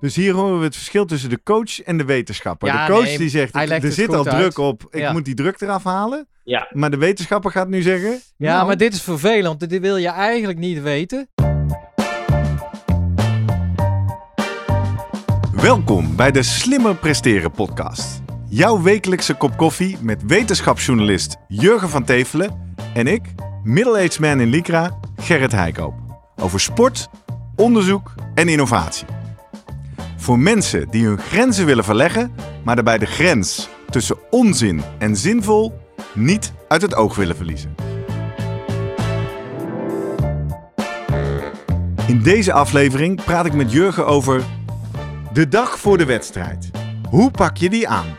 [0.00, 2.68] Dus hier horen we het verschil tussen de coach en de wetenschapper.
[2.68, 4.36] Ja, de coach nee, die zegt, er zit al uit.
[4.40, 5.12] druk op, ik Ja.
[5.12, 6.26] moet die druk eraf halen.
[6.44, 6.68] Ja.
[6.72, 8.20] Maar de wetenschapper gaat nu zeggen...
[8.36, 9.44] Ja, nou, maar dit is vervelend.
[9.58, 11.28] want Dit wil je eigenlijk niet weten.
[15.52, 18.20] Welkom bij de Slimmer Presteren podcast.
[18.48, 23.22] Jouw wekelijkse kop koffie met wetenschapsjournalist Jurgen van Tevelen en ik,
[23.62, 25.94] middle-aged man in Lycra, Gerrit Heikoop.
[26.36, 27.08] Over sport,
[27.56, 29.06] onderzoek en innovatie.
[30.20, 35.78] Voor mensen die hun grenzen willen verleggen, maar daarbij de grens tussen onzin en zinvol
[36.14, 37.74] niet uit het oog willen verliezen.
[42.06, 44.42] In deze aflevering praat ik met Jurgen over
[45.32, 46.70] de dag voor de wedstrijd.
[47.10, 48.16] Hoe pak je die aan?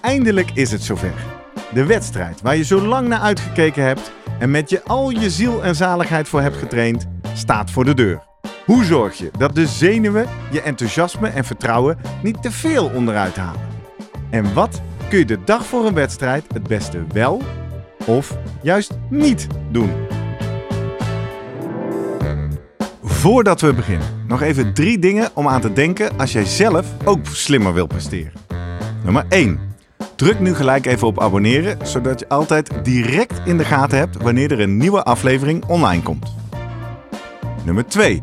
[0.00, 1.14] Eindelijk is het zover.
[1.72, 5.64] De wedstrijd waar je zo lang naar uitgekeken hebt en met je al je ziel
[5.64, 8.29] en zaligheid voor hebt getraind, staat voor de deur.
[8.70, 13.60] Hoe zorg je dat de zenuwen, je enthousiasme en vertrouwen niet te veel onderuit halen?
[14.30, 17.42] En wat kun je de dag voor een wedstrijd het beste wel
[18.06, 19.90] of juist niet doen?
[23.02, 27.26] Voordat we beginnen, nog even drie dingen om aan te denken als jij zelf ook
[27.26, 28.32] slimmer wilt presteren.
[29.04, 29.58] Nummer 1.
[30.16, 34.52] Druk nu gelijk even op abonneren, zodat je altijd direct in de gaten hebt wanneer
[34.52, 36.34] er een nieuwe aflevering online komt.
[37.64, 38.22] Nummer 2.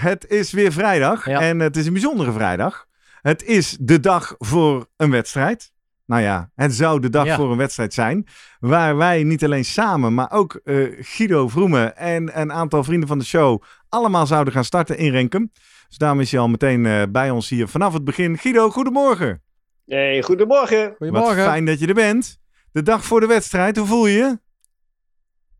[0.00, 1.40] Het is weer vrijdag Ja.
[1.40, 2.86] en het is een bijzondere vrijdag.
[3.22, 5.72] Het is de dag voor een wedstrijd.
[6.06, 7.36] Nou ja, het zou de dag Ja.
[7.36, 8.26] voor een wedstrijd zijn.
[8.60, 13.18] Waar wij niet alleen samen, maar ook eh, Guido Vroemen en een aantal vrienden van
[13.18, 15.50] de show allemaal zouden gaan starten in Renkum.
[15.88, 18.38] Dus daarom is hij al meteen eh, bij ons hier vanaf het begin.
[18.38, 19.42] Guido, goedemorgen.
[19.86, 20.84] Hey, goedemorgen.
[20.88, 21.44] Wat Goedemorgen.
[21.44, 22.38] fijn dat je er bent.
[22.72, 24.38] De dag voor de wedstrijd, hoe voel je je?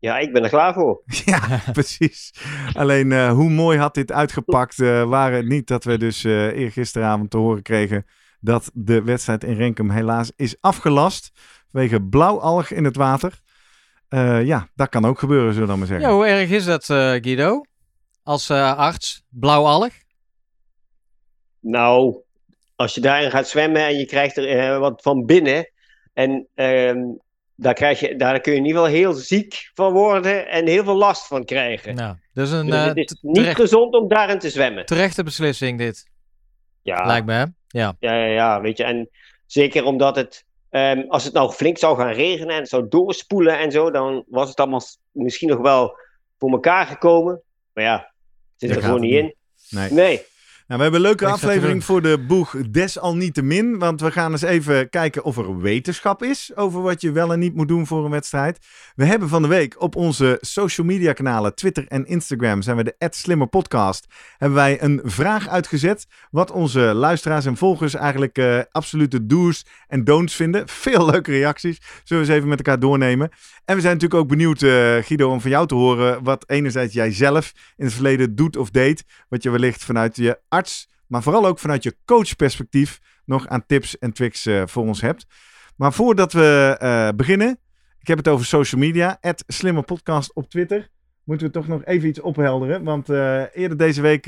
[0.01, 1.01] Ja, ik ben er klaar voor.
[1.25, 2.33] Ja, precies.
[2.73, 6.57] Alleen eh, hoe mooi had dit uitgepakt, eh waren het niet dat we dus eh
[6.57, 8.05] eergisteravond te horen kregen
[8.39, 11.31] dat de wedstrijd in Renkum helaas is afgelast
[11.71, 13.39] vanwege blauwalg in het water.
[14.09, 16.07] Eh, ja, dat kan ook gebeuren, zullen we dan maar zeggen.
[16.07, 17.61] Ja, hoe erg is dat, eh, Guido?
[18.23, 19.91] Als eh, arts, blauwalg?
[21.59, 22.21] Nou,
[22.75, 25.71] als je daarin gaat zwemmen en je krijgt er wat van binnen.
[26.13, 26.99] En ehm,
[27.61, 30.83] daar, krijg je, daar kun je in ieder geval heel ziek van worden en heel
[30.83, 31.95] veel last van krijgen.
[31.95, 34.85] Nou, dat is een Dus eh, het is niet terecht- gezond om daarin te zwemmen.
[34.85, 36.09] terechte beslissing, dit.
[36.81, 37.45] Ja, Lijkt me, hè?
[37.67, 37.95] Ja.
[37.99, 38.83] ja, ja, ja, weet je.
[38.83, 39.09] En
[39.45, 43.59] zeker omdat het, ehm, als het nou flink zou gaan regenen en het zou doorspoelen
[43.59, 45.97] en zo, dan was het allemaal misschien nog wel
[46.37, 47.41] voor elkaar gekomen.
[47.73, 49.35] Maar ja, het zit er gewoon niet in.
[49.69, 49.91] Nee.
[49.91, 50.21] Nee.
[50.71, 53.79] Nou, we hebben een leuke aflevering voor de boeg Desalniettemin.
[53.79, 57.39] Want we gaan eens even kijken of er wetenschap is over wat je wel en
[57.39, 58.59] niet moet doen voor een wedstrijd.
[58.95, 62.83] We hebben van de week op onze social media kanalen, Twitter en Instagram, zijn we
[62.83, 64.05] de Slimmer Podcast,
[64.37, 66.07] hebben wij een vraag uitgezet.
[66.29, 70.67] Wat onze luisteraars en volgers eigenlijk eh, absolute do's en don'ts vinden.
[70.85, 71.81] Veel leuke reacties.
[72.03, 73.29] Zullen we eens even met elkaar doornemen.
[73.65, 74.69] En we zijn natuurlijk ook benieuwd, eh,
[75.03, 78.69] Guido, om van jou te horen wat enerzijds jij zelf in het verleden doet of
[78.69, 79.03] deed.
[79.29, 80.39] Wat je wellicht vanuit je
[81.11, 85.25] maar vooral ook vanuit je coachperspectief nog aan tips en tricks eh, voor ons hebt.
[85.75, 87.59] Maar voordat we eh, beginnen,
[87.99, 90.89] ik heb het over social media, Slimmer Podcast op Twitter.
[91.23, 92.83] Moeten we toch nog even iets ophelderen.
[92.83, 94.25] Want eh, eerder deze week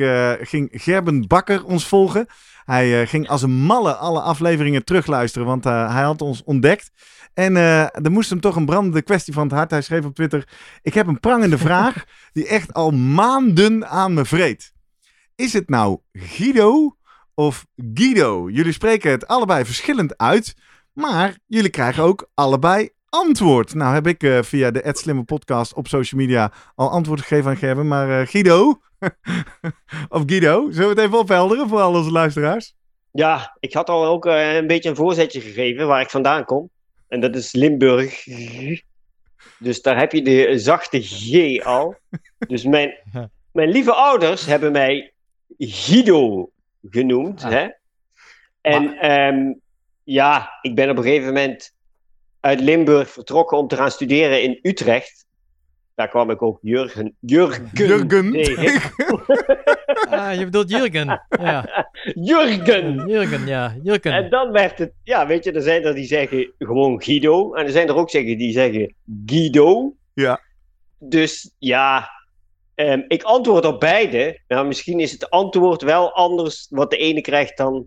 [0.47, 2.25] ging Gerben Bakker ons volgen.
[2.65, 6.91] Hij ging als een malle alle afleveringen terugluisteren, want hij had ons ontdekt.
[7.33, 9.71] En er moest hem toch een brandende kwestie van het hart.
[9.71, 10.47] Hij schreef op Twitter:
[10.81, 14.72] Ik heb een prangende vraag die echt al maanden aan me vreet.
[15.35, 16.97] Is het nou Guido
[17.33, 18.49] of Guido?
[18.49, 20.55] Jullie spreken het allebei verschillend uit,
[20.91, 23.73] maar jullie krijgen ook allebei antwoord.
[23.73, 27.49] Nou heb ik eh, via de Ed Slimme podcast op social media al antwoord gegeven
[27.49, 28.79] aan Gerben, maar eh, Guido
[30.15, 32.75] of Guido, zullen we het even ophelderen voor al onze luisteraars?
[33.11, 36.69] Ja, ik had al ook eh, een beetje een voorzetje gegeven waar ik vandaan kom.
[37.07, 38.23] En dat is Limburg.
[39.57, 41.95] Dus daar heb je de zachte G al.
[42.47, 42.93] Dus mijn,
[43.51, 45.12] mijn lieve ouders hebben mij
[45.57, 46.49] Guido
[46.89, 47.43] genoemd.
[47.43, 47.51] Ah.
[47.51, 47.67] Hè?
[48.61, 49.53] En ehm,
[50.03, 51.73] ja, ik ben op een gegeven moment
[52.39, 55.25] uit Limburg vertrokken om te gaan studeren in Utrecht.
[55.95, 58.31] Daar kwam ik ook Jurgen, Jurgen, Jurgen.
[58.31, 58.91] tegen.
[60.09, 61.21] Ah, je bedoelt Jurgen.
[61.29, 61.85] Ja.
[62.13, 63.07] Jurgen.
[63.07, 63.75] Jurgen, ja.
[63.83, 64.11] Jurgen.
[64.11, 67.53] En dan werd het, ja, weet je, er zijn er die zeggen gewoon Guido.
[67.53, 68.95] En er zijn er ook zeggen die zeggen
[69.25, 69.93] Guido.
[70.13, 70.41] Ja.
[70.99, 72.09] Dus ja,
[72.75, 74.41] ehm, ik antwoord op beide.
[74.47, 77.85] Maar misschien is het antwoord wel anders wat de ene krijgt dan.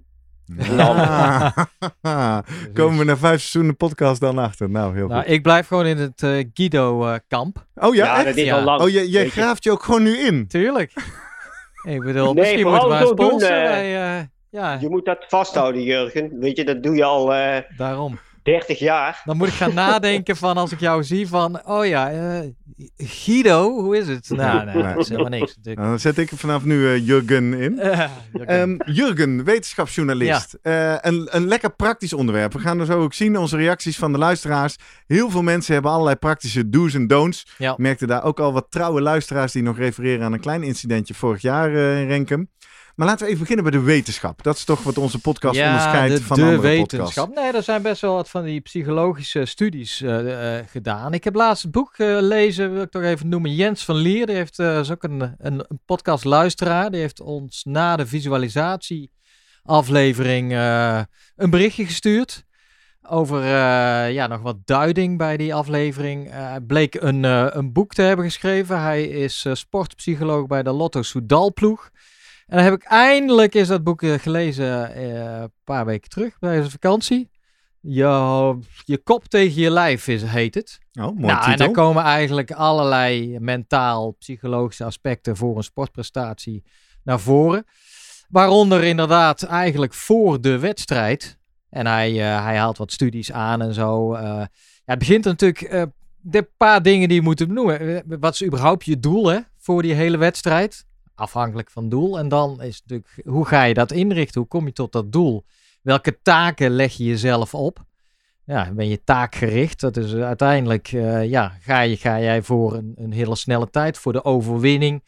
[0.78, 1.56] Ah.
[2.74, 4.70] Komen we na vijf seizoenen podcast dan achter?
[4.70, 5.32] Nou, heel Nou, goed.
[5.32, 7.66] ik blijf gewoon in het eh, Guido-kamp.
[7.74, 8.24] Oh ja, Ja, echt?
[8.24, 8.56] dat is Ja.
[8.58, 8.80] al lang.
[8.80, 9.30] Oh, je, je.
[9.30, 10.46] graaft je ook gewoon nu in?
[10.48, 10.92] Tuurlijk.
[11.88, 14.88] ik bedoel, Nee, misschien moeten we een zo doen, sponsor eh, bij, eh, ja, Je
[14.88, 16.38] moet dat vasthouden, Jurgen.
[16.40, 18.18] Weet je, dat doe je al eh daarom.
[18.46, 19.22] 30 jaar.
[19.24, 22.48] Dan moet ik gaan nadenken van als ik jou zie van, oh ja, eh,
[22.96, 24.28] Guido, hoe is het?
[24.30, 25.76] Nou, nee, dat is helemaal niks natuurlijk.
[25.76, 27.78] Nou, dan zet ik vanaf nu eh, Jurgen in.
[27.86, 28.80] Eh, Jurgen.
[28.80, 30.58] Ehm, Jurgen, wetenschapsjournalist.
[30.62, 32.52] Eh, een, een lekker praktisch onderwerp.
[32.52, 34.76] We gaan er zo ook zien, onze reacties van de luisteraars.
[35.06, 37.46] Heel veel mensen hebben allerlei praktische do's en don'ts.
[37.58, 37.74] Ja.
[37.76, 41.42] Merkte daar ook al wat trouwe luisteraars die nog refereren aan een klein incidentje vorig
[41.42, 42.48] jaar in Renkum.
[42.96, 44.42] Maar laten we even beginnen bij de wetenschap.
[44.42, 47.26] Dat is toch wat onze podcast onderscheidt de, van de andere wetenschap.
[47.26, 47.34] podcasts.
[47.34, 51.14] Nee, er zijn best wel wat van die psychologische studies eh, eh, gedaan.
[51.14, 53.54] Ik heb laatst een boek gelezen, wil ik toch even noemen.
[53.54, 56.90] Jens van Lier, die heeft, eh, is ook een, een, een podcastluisteraar.
[56.90, 61.00] Die heeft ons na de visualisatieaflevering eh
[61.36, 62.44] een berichtje gestuurd.
[63.08, 66.30] Over eh, ja, nog wat duiding bij die aflevering.
[66.30, 68.80] Eh, Hij bleek een, eh, een boek te hebben geschreven.
[68.80, 71.90] Hij is eh, sportpsycholoog bij de Lotto Soudal ploeg.
[72.46, 76.56] En dan heb ik eindelijk is dat boek gelezen eh, een paar weken terug bij
[76.56, 77.30] zijn vakantie.
[77.80, 80.78] Je, je kop tegen je lijf is, heet het.
[80.92, 81.56] Oh, mooi nou, en titel.
[81.56, 86.62] daar komen eigenlijk allerlei mentaal, psychologische aspecten voor een sportprestatie
[87.02, 87.64] naar voren.
[88.28, 91.38] Waaronder inderdaad eigenlijk voor de wedstrijd.
[91.70, 94.14] En hij, eh, hij haalt wat studies aan en zo.
[94.14, 94.22] eh.
[94.24, 94.48] ja,
[94.84, 95.82] het begint natuurlijk eh,
[96.20, 98.02] de paar dingen die je moet benoemen.
[98.20, 100.86] Wat is überhaupt je doel hè, voor die hele wedstrijd?
[101.16, 102.18] Afhankelijk van doel.
[102.18, 104.40] En dan is natuurlijk, hoe ga je dat inrichten?
[104.40, 105.44] Hoe kom je tot dat doel?
[105.82, 107.84] Welke taken leg je jezelf op?
[108.44, 109.80] Ja, ben je taakgericht?
[109.80, 113.70] Dat is eh, uiteindelijk, eh, ja, ga, je, ga jij voor een, een hele snelle
[113.70, 115.04] tijd, voor de overwinning?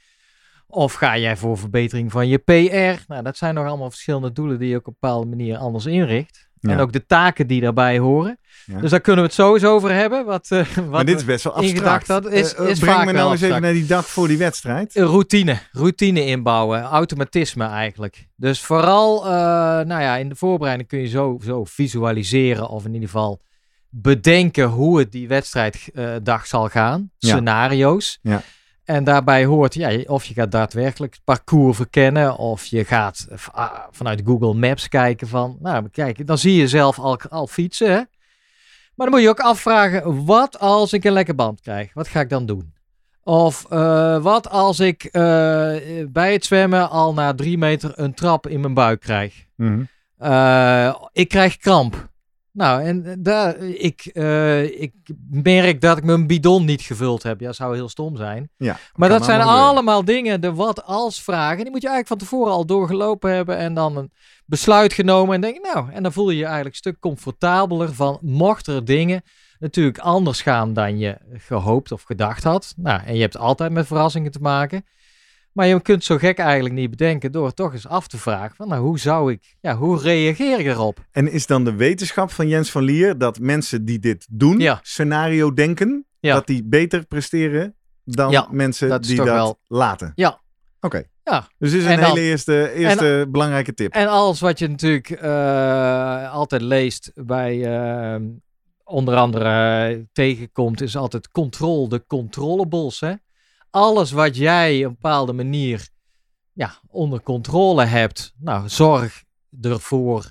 [0.66, 3.04] Of ga jij voor verbetering van je PR?
[3.06, 6.47] Nou, dat zijn nog allemaal verschillende doelen die je op een bepaalde manier anders inricht.
[6.60, 8.38] En ook de taken die daarbij horen.
[8.66, 8.80] Ja.
[8.80, 10.24] Dus daar kunnen we het sowieso over hebben.
[10.24, 12.08] Wat, eh, wat maar dit is best wel abstract.
[12.08, 14.94] had, is- eh, is breng me nou eens even naar die dag voor die wedstrijd.
[14.94, 18.28] Routine, routine inbouwen, automatisme eigenlijk.
[18.36, 19.24] Dus vooral,
[19.84, 23.40] nou ja, in de voorbereiding kun je zo, zo visualiseren of in ieder geval
[23.90, 27.10] bedenken hoe het die wedstrijddag zal gaan.
[27.18, 28.18] Scenario's.
[28.22, 28.42] Ja.
[28.88, 33.72] En daarbij hoort, ja, of je gaat daadwerkelijk het parcours verkennen, of je gaat ah,
[33.90, 37.94] vanuit Google Maps kijken van, nou, kijk, dan zie je zelf al, al fietsen, hè.
[38.94, 41.94] Maar dan moet je ook afvragen, wat als ik een lekker band krijg?
[41.94, 42.72] Wat ga ik dan doen?
[43.22, 45.12] Of eh, wat als ik eh,
[46.08, 49.44] bij het zwemmen al na drie meter een trap in mijn buik krijg?
[49.56, 49.82] Mhm.
[50.18, 52.08] Eh, ik krijg kramp.
[52.58, 54.92] Nou, en daar, ik, eh, ik
[55.30, 57.40] merk dat ik mijn bidon niet gevuld heb.
[57.40, 58.50] Ja, zou heel stom zijn.
[58.56, 61.62] Ja, Maar dat zijn allemaal dingen, de wat als vragen.
[61.62, 63.56] Die moet je eigenlijk van tevoren al doorgelopen hebben.
[63.56, 64.12] En dan een
[64.46, 65.34] besluit genomen.
[65.34, 68.18] En denk je, nou, en dan voel je je eigenlijk een stuk comfortabeler van.
[68.22, 69.22] Mocht er dingen
[69.58, 72.74] natuurlijk anders gaan dan je gehoopt of gedacht had.
[72.76, 74.84] Nou, en je hebt altijd met verrassingen te maken.
[75.58, 78.56] Maar je kunt zo gek eigenlijk niet bedenken door toch eens af te vragen.
[78.56, 80.98] Van, nou, hoe zou ik, ja, hoe reageer ik erop?
[81.10, 84.78] En is dan de wetenschap van Jens van Lier dat mensen die dit doen, Ja.
[84.82, 86.34] scenario denken, Ja.
[86.34, 87.74] dat die beter presteren
[88.04, 90.12] dan Ja, mensen dat die dat wel- laten?
[90.14, 90.40] Ja.
[90.80, 91.02] Oké.
[91.24, 91.48] Ja.
[91.58, 93.92] Dus dit is En een dan- hele eerste, eerste belangrijke tip.
[93.92, 98.20] En alles wat je natuurlijk eh, altijd leest bij eh,
[98.84, 103.00] onder andere eh, tegenkomt, is altijd control de controllables.
[103.00, 103.12] Hè?
[103.70, 105.88] Alles wat jij op een bepaalde manier
[106.52, 109.22] ja, onder controle hebt, nou, zorg
[109.60, 110.30] ervoor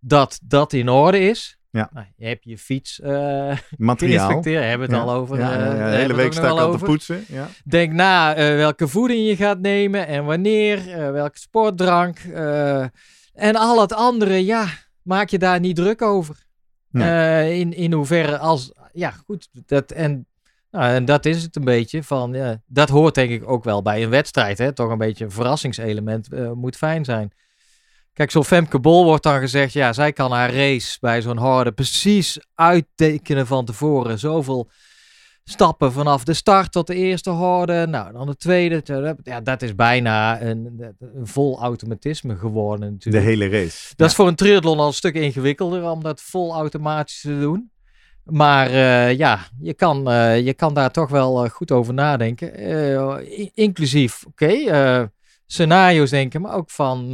[0.00, 1.58] dat dat in orde is.
[1.70, 1.90] Ja.
[1.92, 4.28] Nou, je hebt je fiets eh Materiaal.
[4.28, 5.00] hebben we het Ja.
[5.00, 5.38] al over.
[5.38, 7.24] Ja, eh, ja, ja, daar de hele week sta ik al te poetsen.
[7.28, 7.48] Ja.
[7.64, 12.18] Denk na eh, welke voeding je gaat nemen en wanneer, welke sportdrank.
[13.32, 14.66] en al het andere, ja,
[15.02, 16.44] maak je daar niet druk over.
[16.90, 17.58] Nee.
[17.58, 20.26] In, in hoeverre als, ja goed, dat, en,
[20.70, 23.82] nou, en dat is het een beetje van, ja, dat hoort denk ik ook wel
[23.82, 24.58] bij een wedstrijd.
[24.58, 24.72] Hè?
[24.72, 27.32] Toch een beetje een verrassingselement eh, moet fijn zijn.
[28.12, 31.72] Kijk, zo'n Femke Bol wordt dan gezegd, ja, zij kan haar race bij zo'n harde
[31.72, 34.18] precies uittekenen van tevoren.
[34.18, 34.68] Zoveel
[35.44, 37.86] stappen vanaf de start tot de eerste horde.
[37.86, 39.16] Nou, dan de tweede.
[39.22, 43.24] Ja, dat is bijna een, een vol automatisme geworden De natuurlijk.
[43.24, 43.88] hele race.
[43.88, 44.04] Dat Ja.
[44.06, 47.70] is voor een triathlon al een stuk ingewikkelder om dat vol automatisch te doen.
[48.24, 52.54] Maar eh, ja, je kan, eh, je kan daar toch wel eh, goed over nadenken.
[53.54, 55.10] Inclusief, oké,
[55.46, 57.10] scenario's denken, maar ook van...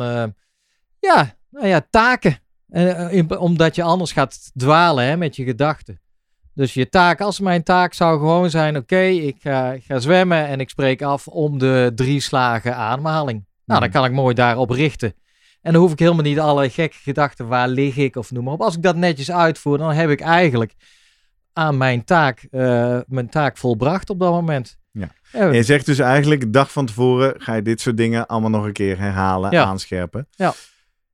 [1.00, 2.38] Ja, nou ja, taken.
[3.10, 6.00] In, omdat je anders gaat dwalen hè, met je gedachten.
[6.54, 9.44] Dus je taak, als mijn taak zou gewoon zijn: oké, ik,
[9.74, 13.44] ik, ga zwemmen en ik spreek af om de drie slagen aanmaling.
[13.64, 14.00] Nou, dan hmm.
[14.00, 15.14] kan ik mooi daarop richten.
[15.62, 18.52] En dan hoef ik helemaal niet alle gekke gedachten, waar lig ik of noem maar
[18.52, 18.60] op.
[18.60, 20.74] Als ik dat netjes uitvoer, dan heb ik eigenlijk
[21.56, 24.78] aan mijn taak, uh, mijn taak volbracht op dat moment.
[24.92, 25.08] Ja.
[25.32, 28.50] En je zegt dus eigenlijk, de dag van tevoren ga je dit soort dingen allemaal
[28.50, 30.28] nog een keer herhalen, aanscherpen.
[30.30, 30.52] Ja.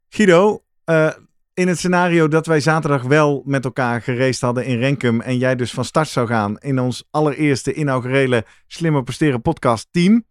[0.09, 1.11] Guido, uh,
[1.55, 5.57] in het scenario dat wij zaterdag wel met elkaar gereisd hadden in Renkum en jij
[5.57, 10.25] dus van start zou gaan in ons allereerste inaugurele Slimmer Presteren podcast team.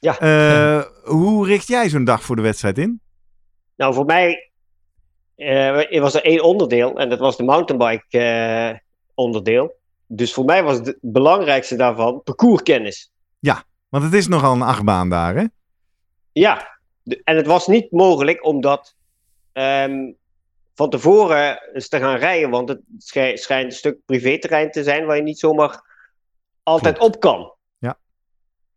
[0.00, 0.22] Ja.
[0.22, 0.84] Uh,
[1.14, 3.00] hoe richt jij zo'n dag voor de wedstrijd in?
[3.76, 4.50] Nou, voor mij
[5.36, 8.78] uh, was er één onderdeel en dat was de mountainbike uh,
[9.18, 9.76] onderdeel.
[10.06, 13.10] Dus voor mij was het belangrijkste daarvan parcourskennis.
[13.38, 15.44] Ja, want het is nogal een achtbaan daar, hè?
[16.32, 16.78] Ja,
[17.24, 18.94] en het was niet mogelijk omdat
[19.52, 20.16] um,
[20.74, 22.80] van tevoren eens te gaan rijden, want het
[23.34, 25.82] schijnt een stuk privéterrein te zijn waar je niet zomaar
[26.62, 27.52] altijd op kan.
[27.78, 27.98] Ja.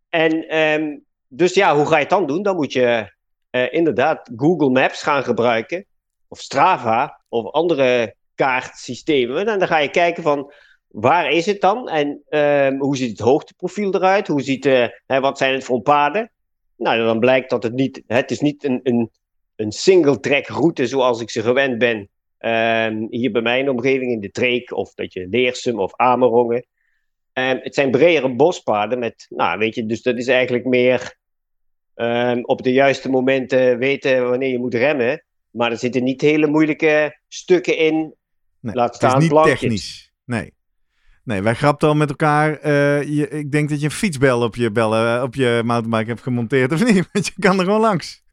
[0.10, 2.44] En um, dus ja, hoe ga je het dan doen?
[2.44, 3.14] Dan moet je
[3.52, 5.86] uh, inderdaad Google Maps gaan gebruiken,
[6.28, 9.48] of Strava, of andere kaartsystemen.
[9.48, 10.54] En dan ga je kijken van
[10.88, 11.90] waar is het dan?
[11.90, 14.28] En um, hoe ziet het hoogteprofiel eruit?
[14.28, 16.32] Hoe ziet, uh, hè, wat zijn het voor paden?
[16.78, 19.12] Nou, dan blijkt dat het niet, het is niet een, een
[19.62, 22.10] een single track route zoals ik ze gewend ben.
[22.40, 26.66] Um, hier bij mijn omgeving in de Treek, of dat je Leersum of Amerongen.
[27.34, 31.20] Um, het zijn bredere bospaden met, nou weet je, dus dat is eigenlijk meer
[32.42, 35.24] op de juiste momenten weten wanneer je moet remmen.
[35.52, 38.16] Maar er zitten niet hele moeilijke stukken in.
[38.62, 40.14] Nee, Laat staan het is niet technisch.
[40.26, 40.54] Nee.
[41.24, 42.66] Nee, wij grapten al met elkaar.
[42.66, 46.22] Uh, je, ik denk dat je een fietsbel op je, bellen, op je mountainbike hebt
[46.22, 47.10] gemonteerd, of niet?
[47.14, 48.24] Want je kan er gewoon langs.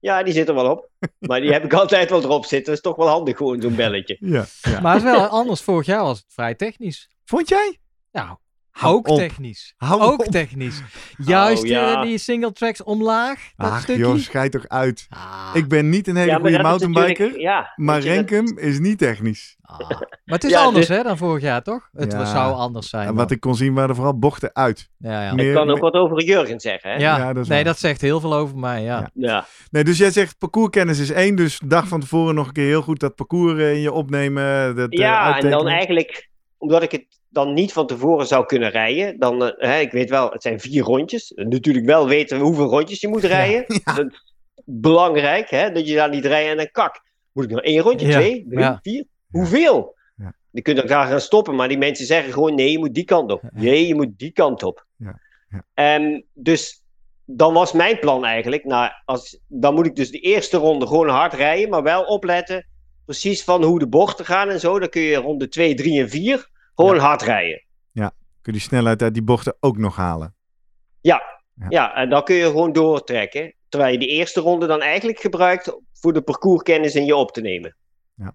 [0.00, 0.90] Ja, die zit er wel op.
[1.18, 2.66] Maar die heb ik altijd wel erop zitten.
[2.66, 4.16] Dat is toch wel handig, gewoon zo'n belletje.
[4.20, 4.80] Ja, ja.
[4.80, 5.60] Maar het is wel anders.
[5.60, 7.10] Vorig jaar was het vrij technisch.
[7.24, 7.78] Vond jij?
[8.12, 8.36] Nou,
[8.82, 9.74] ook technisch.
[9.76, 10.32] Hou ook op.
[10.32, 10.82] technisch.
[11.16, 12.02] Juist oh, ja.
[12.02, 13.50] die single tracks omlaag.
[13.56, 14.02] Dat Ach stukje.
[14.02, 15.06] joh, schijt toch uit.
[15.08, 15.50] Ah.
[15.54, 17.40] Ik ben niet een hele ja, goede mountainbiker.
[17.40, 18.58] Ja, maar Renkum dat...
[18.58, 19.56] is niet technisch.
[19.62, 19.78] Ah.
[20.24, 21.88] Maar het is anders hè, dan vorig jaar, toch?
[21.92, 23.08] Het zou anders zijn.
[23.08, 24.90] En wat ik kon zien waren vooral bochten uit.
[24.98, 25.34] Ja, ja.
[25.34, 26.90] Meer, ik kan ook wat over Jurgen zeggen.
[26.90, 26.96] Hè?
[26.96, 28.82] Ja, dat nee, dat zegt heel veel over mij.
[28.82, 29.10] Ja.
[29.14, 29.46] Ja.
[29.70, 31.36] Nee, dus jij zegt parcourskennis is één.
[31.36, 34.76] Dus de dag van tevoren nog een keer heel goed dat parcours in je opnemen.
[34.76, 36.28] Dat, ja, uh, en dan eigenlijk,
[36.58, 39.18] omdat ik het dan niet van tevoren zou kunnen rijden.
[39.18, 41.32] Dan, uh, hè, ik weet wel, het zijn vier rondjes.
[41.34, 43.64] Natuurlijk wel weten hoeveel rondjes je moet rijden.
[43.66, 43.94] Ja, ja.
[43.94, 47.02] Dat is belangrijk, hè, dat je daar niet rijdt en dan kak.
[47.32, 48.12] Moet ik nog één rondje, ja.
[48.12, 49.04] twee, drie, vier?
[49.30, 49.96] Hoeveel?
[50.16, 50.34] Ja.
[50.50, 53.32] Je kunt elkaar gaan stoppen, maar die mensen zeggen gewoon nee, je moet die kant
[53.32, 53.42] op.
[53.52, 54.86] Nee, je moet die kant op.
[55.74, 56.82] En dus
[57.24, 61.08] dan was mijn plan eigenlijk, nou, als, dan moet ik dus de eerste ronde gewoon
[61.08, 62.66] hard rijden, maar wel opletten
[63.04, 64.78] precies van hoe de bochten gaan en zo.
[64.78, 67.64] Dan kun je ronde 2, 3 en 4 gewoon hard rijden.
[67.92, 70.34] Ja, kun je die snelheid uit die bochten ook nog halen.
[71.00, 71.22] Ja,
[71.54, 71.66] ja.
[71.68, 73.54] ja en dan kun je gewoon doortrekken.
[73.68, 77.40] Terwijl je die eerste ronde dan eigenlijk gebruikt voor de parcourskennis in je op te
[77.40, 77.76] nemen.
[78.14, 78.34] Ja.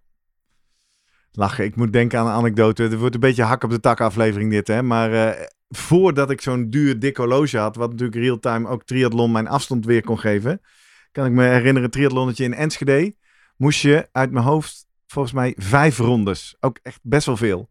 [1.31, 2.83] Lachen, ik moet denken aan een anekdote.
[2.83, 4.81] Het wordt een beetje hak op de tak aflevering dit, hè.
[4.81, 9.47] Maar uh, voordat ik zo'n duur dik horloge had, wat natuurlijk real-time ook triathlon mijn
[9.47, 10.61] afstand weer kon geven,
[11.11, 13.15] kan ik me herinneren, een triathlonnetje in Enschede,
[13.57, 16.55] moest je uit mijn hoofd volgens mij vijf rondes.
[16.59, 17.69] Ook echt best wel veel.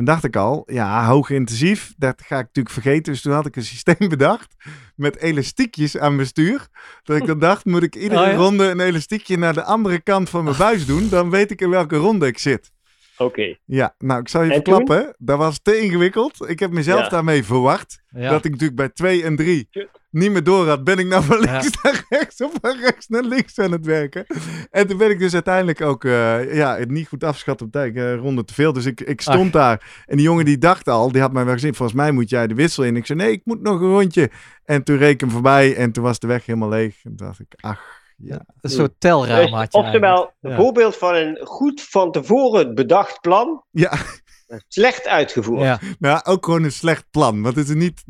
[0.00, 3.12] Toen dacht ik al, ja, hoog intensief, dat ga ik natuurlijk vergeten.
[3.12, 4.54] Dus toen had ik een systeem bedacht
[4.96, 6.68] met elastiekjes aan mijn stuur.
[7.02, 8.34] Dat ik dan dacht, moet ik iedere oh, ja?
[8.34, 11.08] ronde een elastiekje naar de andere kant van mijn buis doen.
[11.08, 12.70] Dan weet ik in welke ronde ik zit.
[13.20, 13.40] Oké.
[13.40, 13.58] Okay.
[13.64, 15.02] Ja, nou, ik zal je en verklappen.
[15.02, 15.14] Toen?
[15.18, 16.48] Dat was te ingewikkeld.
[16.48, 17.08] Ik heb mezelf ja.
[17.08, 18.02] daarmee verwacht.
[18.10, 18.30] Ja.
[18.30, 19.68] Dat ik natuurlijk bij 2 en 3
[20.10, 20.84] niet meer door had.
[20.84, 21.78] Ben ik nou van links ja.
[21.82, 24.26] naar rechts of van rechts naar links aan het werken?
[24.70, 27.96] En toen ben ik dus uiteindelijk ook uh, ja, het niet goed afschat op tijd.
[27.96, 28.72] Uh, ronde te veel.
[28.72, 29.62] Dus ik, ik stond ach.
[29.62, 30.04] daar.
[30.06, 31.74] En die jongen die dacht al, die had mij wel gezien.
[31.74, 32.96] Volgens mij moet jij de wissel in.
[32.96, 34.30] Ik zei, nee, ik moet nog een rondje.
[34.64, 35.76] En toen reek ik hem voorbij.
[35.76, 36.96] En toen was de weg helemaal leeg.
[37.04, 38.44] En toen dacht ik, ach, ja.
[38.60, 40.56] Een soort telraam had je Oftewel, een ja.
[40.56, 43.64] voorbeeld van een goed van tevoren bedacht plan.
[43.70, 43.92] Ja.
[44.68, 45.62] Slecht uitgevoerd.
[45.62, 45.78] Ja.
[45.98, 47.42] Nou, ook gewoon een slecht plan.
[47.42, 48.04] Want het is niet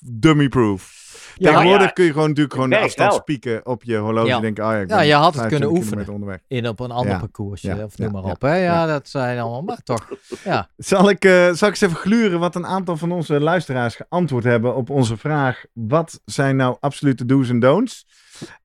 [0.00, 1.04] dummy-proof.
[1.38, 1.92] Ja, Tegenwoordig ja.
[1.92, 3.20] kun je gewoon natuurlijk gewoon de afstand wel.
[3.20, 4.26] spieken op je horloge.
[4.26, 4.40] Ja.
[4.40, 7.18] Denken, oh ja, ja, je had het kunnen oefenen in op een ander ja.
[7.18, 8.42] parcoursje of noem maar op.
[8.42, 8.56] Hè?
[8.56, 10.08] Ja, dat zijn allemaal, maar toch.
[10.44, 10.68] Ja.
[10.76, 14.44] Zal, ik, uh, zal ik eens even gluren wat een aantal van onze luisteraars geantwoord
[14.44, 15.64] hebben op onze vraag.
[15.72, 18.06] Wat zijn nou absolute do's en don'ts?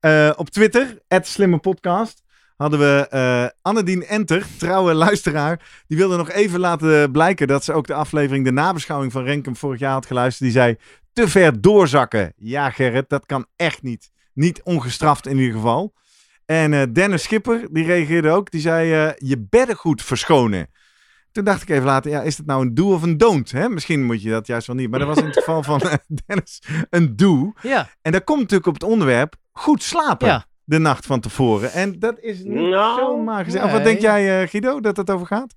[0.02, 2.24] Uh, op Twitter, Slimme Podcast,
[2.56, 5.84] hadden we uh, Annedien Enter, trouwe luisteraar.
[5.88, 9.56] Die wilde nog even laten blijken dat ze ook de aflevering De Nabeschouwing van Renkum
[9.56, 10.44] vorig jaar had geluisterd.
[10.44, 10.78] Die zei,
[11.14, 12.34] te ver doorzakken.
[12.36, 14.12] Ja Gerrit, dat kan echt niet.
[14.34, 15.94] Niet ongestraft in ieder geval.
[16.46, 18.52] En eh, Dennis Schipper, die reageerde ook.
[18.52, 20.70] Die zei, eh, je beddengoed verschonen.
[21.32, 23.52] Toen dacht ik even later, ja, is het nou een do of een don't?
[23.52, 23.70] Hè?
[23.70, 24.90] Misschien moet je dat juist wel niet.
[24.90, 25.94] Maar dat was in het geval van eh,
[26.26, 27.54] Dennis een do.
[27.62, 30.46] Ja, En dat komt natuurlijk op het onderwerp goed slapen ja.
[30.64, 31.72] de nacht van tevoren.
[31.72, 33.56] En dat is niet Nou, zo magisch.
[33.56, 33.72] Of nee.
[33.72, 35.56] wat denk jij, eh, Guido, dat het over gaat?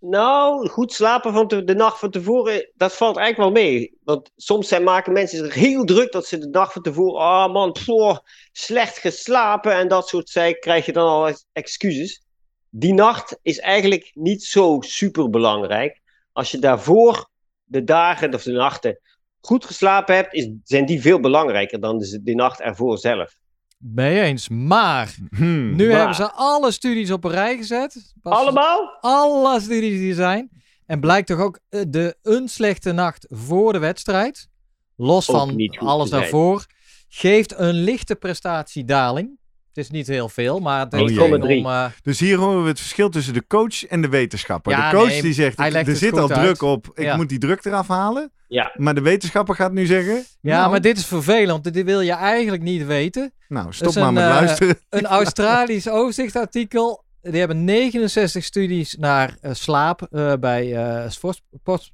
[0.00, 3.98] Nou, goed slapen van te- de nacht van tevoren, dat valt eigenlijk wel mee.
[4.04, 7.52] Want soms zijn, maken mensen zich heel druk dat ze de nacht van tevoren, ah
[7.52, 8.18] man, ploh,
[8.52, 12.22] slecht geslapen en dat soort zaken, krijg je dan al eens excuses.
[12.70, 16.00] Die nacht is eigenlijk niet zo super belangrijk.
[16.32, 17.28] Als je daarvoor
[17.64, 18.98] de dagen of de nachten
[19.46, 23.36] goed geslapen hebt, is, zijn die veel belangrijker dan de, de nacht ervoor zelf.
[23.78, 24.48] mee eens.
[24.48, 25.76] Maar Hmm.
[25.76, 28.12] nu Maar- hebben ze alle studies op een rij gezet.
[28.22, 28.98] Pas- Allemaal?
[29.00, 30.50] Alle studies die er zijn.
[30.86, 34.48] En blijkt toch ook eh, de een slechte nacht voor de wedstrijd,
[34.96, 36.66] los Ook van alles daarvoor,
[37.08, 39.38] geeft een lichte prestatiedaling.
[39.76, 41.20] Het is niet heel veel, maar het Oh is 1,3.
[41.22, 41.66] om...
[41.66, 44.72] eh, Dus hier horen we het verschil tussen de coach en de wetenschapper.
[44.72, 46.40] Ja, de coach nee, die zegt, er zit al uit.
[46.40, 47.16] druk op, ik Ja.
[47.16, 48.30] moet die druk eraf halen.
[48.48, 48.72] Ja.
[48.76, 52.00] Maar de wetenschapper gaat nu zeggen, ja, nou, maar dit is vervelend, want dit wil
[52.00, 53.32] je eigenlijk niet weten.
[53.48, 54.78] nou stop maar een, met eh, luisteren.
[54.90, 57.04] Een Australisch overzichtsartikel.
[57.22, 61.42] Die hebben 69 studies naar eh, slaap eh, bij eh, sport-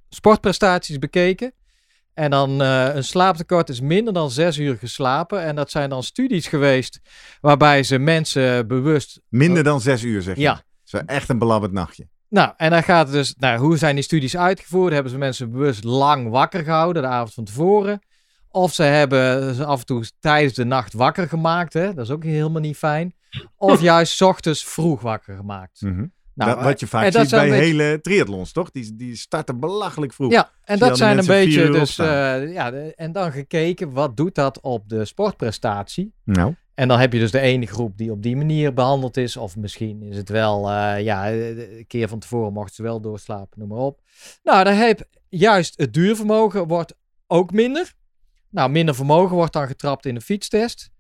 [0.09, 1.53] sportprestaties bekeken.
[2.15, 5.43] En dan eh, een slaaptekort is minder dan 6 uur geslapen.
[5.43, 7.01] En dat zijn dan studies geweest
[7.41, 9.21] waarbij ze mensen bewust.
[9.29, 10.41] Minder dan zes uur, zeg je.
[10.41, 10.63] Ja.
[10.83, 12.09] Zo echt een belabberd nachtje.
[12.29, 13.35] Nou, en dan gaat het dus.
[13.39, 14.93] Nou, hoe zijn die studies uitgevoerd?
[14.93, 18.01] Hebben ze mensen bewust lang wakker gehouden de avond van tevoren?
[18.49, 21.73] Of ze hebben ze af en toe tijdens de nacht wakker gemaakt.
[21.73, 21.95] Hè?
[21.95, 23.15] Dat is ook helemaal niet fijn.
[23.57, 25.81] Of juist 's ochtends vroeg wakker gemaakt.
[25.81, 26.07] Mhm.
[26.35, 28.71] Nou, dat, wat je vaak ziet bij beetje- hele triathlons, toch?
[28.71, 30.33] Die, die starten belachelijk vroeg.
[30.33, 34.35] Ja, en dat zijn een beetje dus, eh, ja, de- en dan gekeken wat doet
[34.35, 36.13] dat op de sportprestatie.
[36.25, 39.37] Nou, En dan heb je dus de ene groep die op die manier behandeld is,
[39.37, 43.59] of misschien is het wel, eh, ja, een keer van tevoren mochten ze wel doorslapen,
[43.59, 44.01] noem maar op.
[44.43, 46.95] Nou, dan heb juist het duurvermogen wordt
[47.27, 47.93] ook minder.
[48.51, 50.91] Nou, minder vermogen wordt dan getrapt in de fietstest.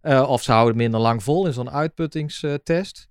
[0.00, 3.08] Eh, of ze houden minder lang vol in zo'n uitputtingstest.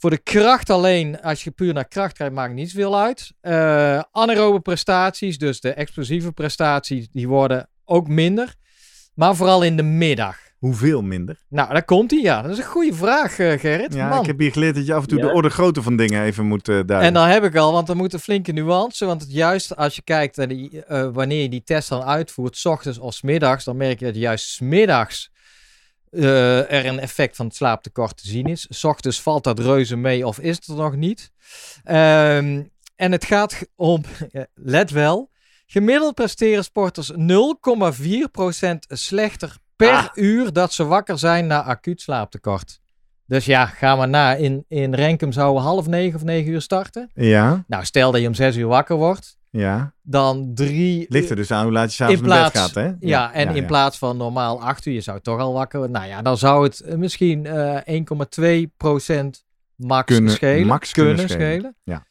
[0.00, 3.32] Voor de kracht alleen, als je puur naar kracht kijkt, maakt niet zoveel uit.
[3.40, 8.54] Eh anaerobe prestaties, dus de explosieve prestaties, die worden ook minder.
[9.14, 10.36] Maar vooral in de middag.
[10.58, 11.36] hoeveel minder?
[11.48, 12.20] Nou, daar komt hij.
[12.20, 13.94] Ja, dat is een goede vraag, eh, Gerrit.
[13.94, 14.20] Ja, Man.
[14.20, 15.26] ik heb hier geleerd dat je af en toe Ja.
[15.26, 17.00] de orde grootte van dingen even moet eh duiden.
[17.00, 19.06] En dan heb ik al, want er moet een flinke nuance.
[19.06, 22.56] Want het juist als je kijkt naar die, eh, wanneer je die test dan uitvoert,
[22.56, 25.30] s ochtends of 's middags, dan merk je dat juist 's middags
[26.10, 28.66] eh, er een effect van het slaaptekort te zien is.
[28.70, 31.30] 's ochtends valt dat reuze mee of is het er nog niet.
[31.84, 32.62] Ehm,
[32.96, 34.02] en het gaat om,
[34.54, 35.30] let wel,
[35.66, 37.16] gemiddeld presteren sporters 0,4%
[38.88, 40.06] slechter per Ah.
[40.14, 42.80] uur dat ze wakker zijn na acuut slaaptekort.
[43.26, 44.34] Dus ja, ga maar na.
[44.34, 47.10] In, in Renkum zouden we half negen of negen uur starten.
[47.14, 49.94] Ja, Nou, stel dat je om zes uur wakker wordt, ja.
[50.02, 51.06] dan drie...
[51.08, 52.92] Ligt er dus aan hoe laat je s'avonds in naar bed gaat, hè?
[53.00, 53.66] Ja, en in ja.
[53.66, 55.96] plaats van normaal acht uur, je zou toch al wakker worden.
[55.96, 59.44] Nou ja, dan zou het eh, misschien eh 1,2%
[59.76, 60.66] max Kunnen- schelen.
[60.66, 61.76] max kunnen schelen.
[61.84, 62.08] Ja.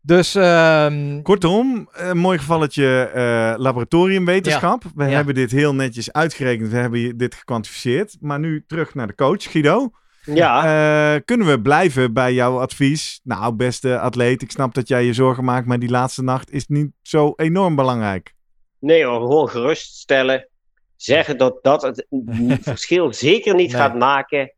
[0.00, 4.82] Dus, ehm, Kortom, een mooi gevalletje eh, laboratoriumwetenschap.
[4.94, 6.70] We hebben dit heel netjes uitgerekend.
[6.70, 8.16] We hebben dit gekwantificeerd.
[8.20, 9.90] Maar nu terug naar de coach, Guido.
[10.24, 13.20] Ja, Eh, kunnen we blijven bij jouw advies?
[13.24, 16.66] Nou, beste atleet, ik snap dat jij je zorgen maakt, maar die laatste nacht is
[16.66, 18.34] niet zo enorm belangrijk.
[18.78, 20.48] nee hoor, gewoon geruststellen.
[20.96, 22.06] Zeggen dat dat het
[22.60, 23.80] verschil zeker niet Nee.
[23.80, 24.52] gaat maken.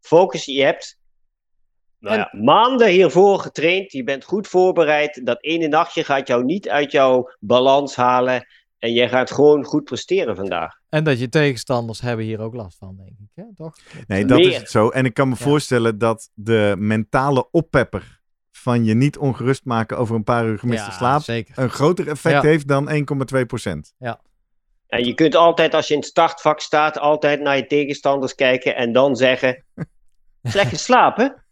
[0.00, 0.98] Focus, je hebt
[1.98, 3.92] nou ja, maanden hiervoor getraind.
[3.92, 5.26] Je bent goed voorbereid.
[5.26, 8.46] Dat ene nachtje gaat jou niet uit jouw balans halen.
[8.78, 10.74] En jij gaat gewoon goed presteren vandaag.
[10.94, 13.28] En dat je tegenstanders hebben hier ook last van, denk ik.
[13.34, 13.44] Hè?
[13.54, 13.76] Toch?
[14.06, 14.48] Nee, dat Meer.
[14.48, 14.88] is het zo.
[14.88, 15.44] En ik kan me Ja.
[15.44, 18.20] voorstellen dat de mentale oppepper
[18.52, 21.58] van je niet ongerust maken over een paar uur gemiste Ja, slaap zeker.
[21.58, 22.48] een groter effect Ja.
[22.50, 23.94] heeft dan 1,2 procent.
[24.86, 28.76] En je kunt altijd, als je in het startvak staat, altijd naar je tegenstanders kijken.
[28.76, 29.64] En dan zeggen:
[30.42, 31.44] Slecht geslapen?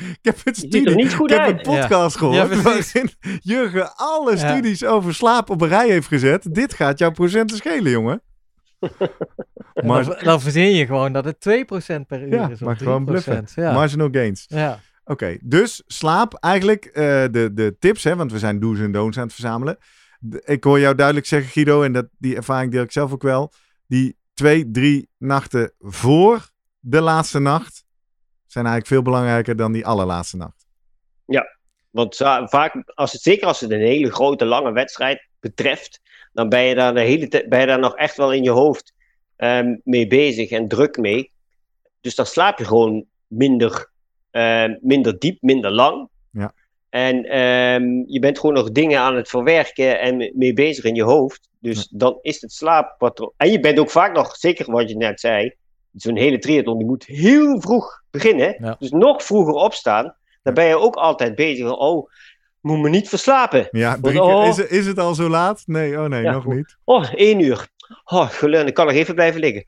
[0.00, 2.92] Ik heb een studie, niet goed ik heb een podcast Ja, gehoord precies.
[2.92, 3.10] waarin
[3.52, 4.36] Jurgen alle Ja.
[4.36, 6.54] studies over slaap op een rij heeft gezet.
[6.54, 8.22] Dit gaat jouw procenten schelen, jongen.
[9.74, 12.52] En Maar- dan, dan verzin je gewoon dat het 2% per uur Ja, is.
[12.54, 13.04] of maar gewoon 3%.
[13.04, 13.46] bluffen.
[13.54, 13.72] Ja.
[13.72, 14.44] Marginal gains.
[14.48, 14.80] ja.
[15.04, 19.16] Oké, dus slaap eigenlijk eh, de, de tips, hè, want we zijn do's en don'ts
[19.16, 19.76] aan het verzamelen.
[20.20, 23.22] De- ik hoor jou duidelijk zeggen, Guido, en dat, die ervaring deel ik zelf ook
[23.22, 23.52] wel.
[23.86, 27.84] Die twee, drie nachten voor de laatste nacht
[28.52, 30.66] zijn eigenlijk veel belangrijker dan die allerlaatste nacht.
[31.90, 36.00] Want za- vaak, als het, zeker als het een hele grote, lange wedstrijd betreft,
[36.32, 38.50] dan ben je daar, de hele tijd- ben je daar nog echt wel in je
[38.50, 38.92] hoofd
[39.36, 41.32] ehm, mee bezig en druk mee.
[42.00, 43.90] Dus dan slaap je gewoon minder,
[44.30, 46.08] eh, minder diep, minder lang.
[46.30, 46.52] Ja.
[46.88, 50.94] En ehm, je bent gewoon nog dingen aan het verwerken en me- mee bezig in
[50.94, 51.48] je hoofd.
[51.58, 53.32] Dus dan is het slaappatroon.
[53.36, 55.54] En je bent ook vaak nog, zeker wat je net zei,
[55.92, 58.56] zo'n hele triathlon die moet heel vroeg beginnen.
[58.60, 58.76] Ja.
[58.78, 60.14] Dus nog vroeger opstaan.
[60.42, 61.66] Dan ben je ook altijd bezig.
[61.68, 62.10] van, Oh,
[62.60, 63.68] moet me niet verslapen.
[63.70, 64.46] Ja, Want, drie keer- oh.
[64.46, 65.62] is, het- is het al zo laat?
[65.66, 66.54] Nee, oh nee, Ja, nog goed.
[66.54, 66.76] niet.
[66.84, 67.68] Oh, één uur.
[68.04, 69.64] Oh, gelukkig, ik kan nog even blijven liggen.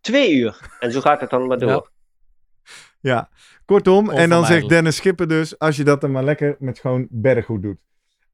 [0.00, 0.76] Twee uur.
[0.80, 1.68] En zo gaat het dan maar door.
[1.70, 1.84] Ja.
[3.00, 3.28] Ja,
[3.64, 4.10] kortom.
[4.10, 4.68] En dan zegt.
[4.68, 7.78] Dennis Schipper dus, als je dat dan maar lekker met gewoon beddengoed doet.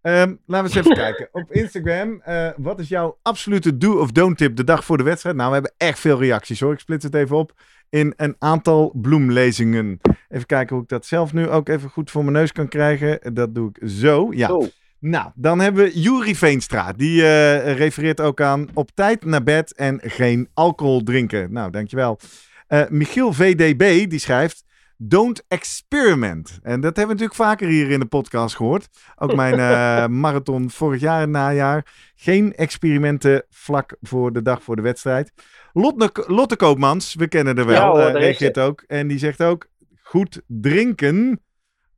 [0.06, 1.28] Ehm, laten we eens even kijken.
[1.32, 5.02] Op Instagram, eh, wat is jouw absolute do of don't tip de dag voor de
[5.02, 5.36] wedstrijd?
[5.36, 6.72] Nou, we hebben echt veel reacties hoor.
[6.72, 7.52] Ik splits het even op
[7.90, 10.00] in een aantal bloemlezingen.
[10.28, 13.34] Even kijken hoe ik dat zelf nu ook even goed voor mijn neus kan krijgen.
[13.34, 14.28] Dat doe ik zo.
[14.32, 14.46] Ja.
[14.46, 14.68] Zo.
[14.98, 16.92] Nou, dan hebben we Juri Veenstra.
[16.92, 21.52] Die eh, refereert ook aan op tijd naar bed en geen alcohol drinken.
[21.52, 22.18] Nou, dankjewel.
[22.66, 24.64] Eh Michiel VDB, die schrijft...
[24.96, 26.58] Don't experiment.
[26.62, 28.88] En dat hebben we natuurlijk vaker hier in de podcast gehoord.
[29.16, 31.86] Ook mijn eh, marathon vorig jaar en najaar.
[32.14, 35.32] Geen experimenten vlak voor de dag voor de wedstrijd.
[35.72, 38.84] Lotte, Lotte Koopmans, we kennen er wel, Ja hoor, eh, reageert ook.
[38.86, 39.66] En die zegt ook,
[40.02, 41.40] goed drinken...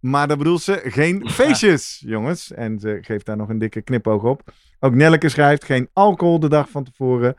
[0.01, 2.53] Maar dat bedoelt ze geen feestjes, jongens.
[2.53, 4.43] En ze geeft daar nog een dikke knipoog op.
[4.81, 7.37] Ook Nelleke schrijft geen alcohol de dag van tevoren.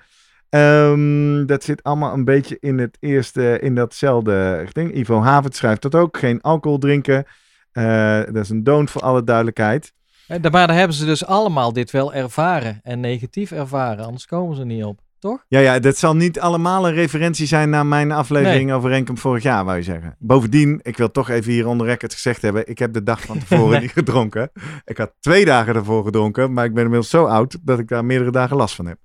[0.50, 4.96] Ehm, dat zit allemaal een beetje in het eerste, in datzelfde ding.
[4.96, 6.18] Ivo Havert schrijft dat ook.
[6.18, 7.26] Geen alcohol drinken.
[7.72, 9.94] Eh, dat is een don't voor alle duidelijkheid.
[10.28, 14.56] Eh, Maar daar hebben ze dus allemaal dit wel ervaren en negatief ervaren, anders komen
[14.56, 15.46] ze niet op, toch?
[15.48, 19.44] Ja, ja, dat zal niet allemaal een referentie zijn naar mijn aflevering over Renkum vorig
[19.44, 20.16] jaar, wou je zeggen.
[20.20, 23.40] Bovendien, ik wil toch even hier onder record gezegd hebben, ik heb de dag van
[23.40, 24.52] tevoren niet gedronken.
[24.86, 28.06] Ik had twee dagen ervoor gedronken, maar ik ben inmiddels zo oud dat ik daar
[28.06, 28.98] meerdere dagen last van heb.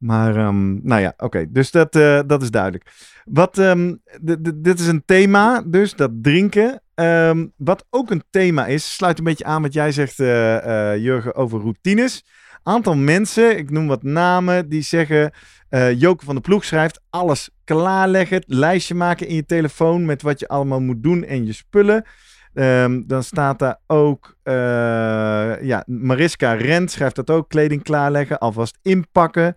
[0.00, 2.90] Maar, ehm, nou ja, oké, dus dat, eh, dat is duidelijk.
[3.24, 3.94] Wat, ehm,
[4.54, 6.82] dit is een thema, dus dat drinken.
[6.94, 11.34] Ehm, wat ook een thema is, sluit een beetje aan wat jij zegt, eh, Jurgen,
[11.34, 12.24] over routines.
[12.62, 15.32] Aantal mensen, ik noem wat namen, die zeggen...
[15.96, 20.48] Joke van de Ploeg schrijft alles klaarleggen, lijstje maken in je telefoon met wat je
[20.48, 22.04] allemaal moet doen en je spullen.
[23.06, 29.54] Dan staat daar ook, eh, ja, Mariska Rent schrijft dat ook, kleding klaarleggen, alvast inpakken.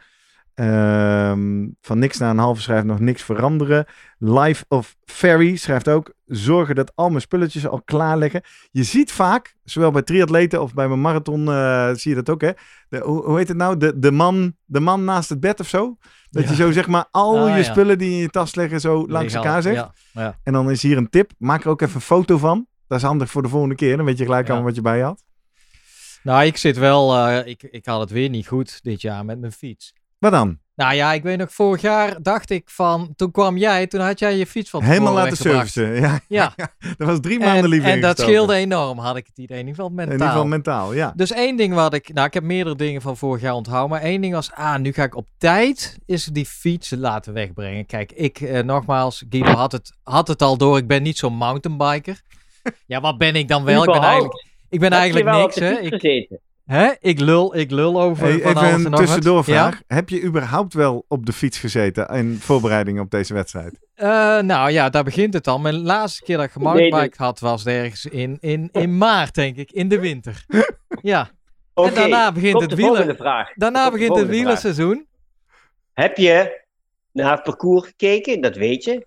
[0.55, 3.85] Ehm, van niks naar een halve schrijft nog niks veranderen.
[4.17, 8.41] Life of Ferry schrijft ook, zorgen dat al mijn spulletjes al klaarleggen.
[8.71, 12.41] Je ziet vaak, zowel bij triatleten of bij mijn marathon, eh, zie je dat ook
[12.41, 12.51] hè.
[12.89, 13.77] De, hoe, hoe heet het nou?
[13.77, 15.97] De, de, man, de man naast het bed of zo?
[16.29, 16.49] Dat Ja.
[16.49, 17.63] je zo zeg maar al Ah, je ja.
[17.63, 19.75] spullen die in je tas liggen zo langs elkaar zegt.
[19.75, 20.37] Ja, ja.
[20.43, 21.31] En dan is hier een tip.
[21.37, 22.67] Maak er ook even een foto van.
[22.87, 23.97] Dat is handig voor de volgende keer.
[23.97, 25.23] Dan weet je gelijk allemaal wat je bij je had.
[26.23, 29.39] Nou, ik zit wel, eh, ik, ik had het weer niet goed dit jaar met
[29.39, 29.93] mijn fiets.
[30.23, 30.59] Wat dan?
[30.75, 34.19] Nou ja, ik weet nog, vorig jaar dacht ik van, toen kwam jij, toen had
[34.19, 35.71] jij je fiets van Helemaal laten weggebracht.
[35.71, 36.01] servicen.
[36.01, 36.53] Ja, Ja,
[36.97, 39.59] dat was drie maanden en, liever en dat scheelde enorm, had ik het idee.
[39.59, 40.13] In ieder geval mentaal.
[40.13, 41.13] In ieder geval mentaal, ja.
[41.15, 44.01] Dus één ding wat ik, nou ik heb meerdere dingen van vorig jaar onthouden, maar
[44.01, 47.85] één ding was, ah nu ga ik op tijd is die fiets laten wegbrengen.
[47.85, 51.35] Kijk, ik eh, nogmaals, Guido had het, had het al door, ik ben niet zo'n
[51.35, 52.21] mountainbiker.
[52.85, 53.83] Ja, wat ben ik dan wel?
[53.83, 55.75] Ik ben eigenlijk, ik ben eigenlijk wel niks op de hè.
[55.75, 56.39] fiets Ik, gezeten?
[56.65, 56.91] Hè?
[56.99, 58.99] ik lul, ik lul over Hey, van alles even en een nog wat.
[58.99, 59.81] tussendoorvraag.
[59.87, 63.79] Heb je überhaupt wel op de fiets gezeten in voorbereiding op deze wedstrijd?
[63.93, 64.07] Eh,
[64.39, 65.59] nou ja, daar begint het al.
[65.59, 69.71] Mijn laatste keer dat ik gemountainbiked had, was ergens in, in, in maart, denk ik,
[69.71, 70.45] in de winter.
[71.01, 71.29] Ja,
[71.73, 72.95] Oké, en daarna begint het de wielen.
[72.95, 73.53] volgende vraag.
[73.55, 75.07] Daarna Komt begint het wielerseizoen.
[75.93, 76.61] Heb je
[77.11, 78.41] naar het parcours gekeken?
[78.41, 79.05] Dat weet je.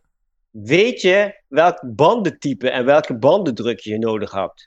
[0.51, 4.67] Weet je welk bandentype en welke bandendruk je nodig hebt?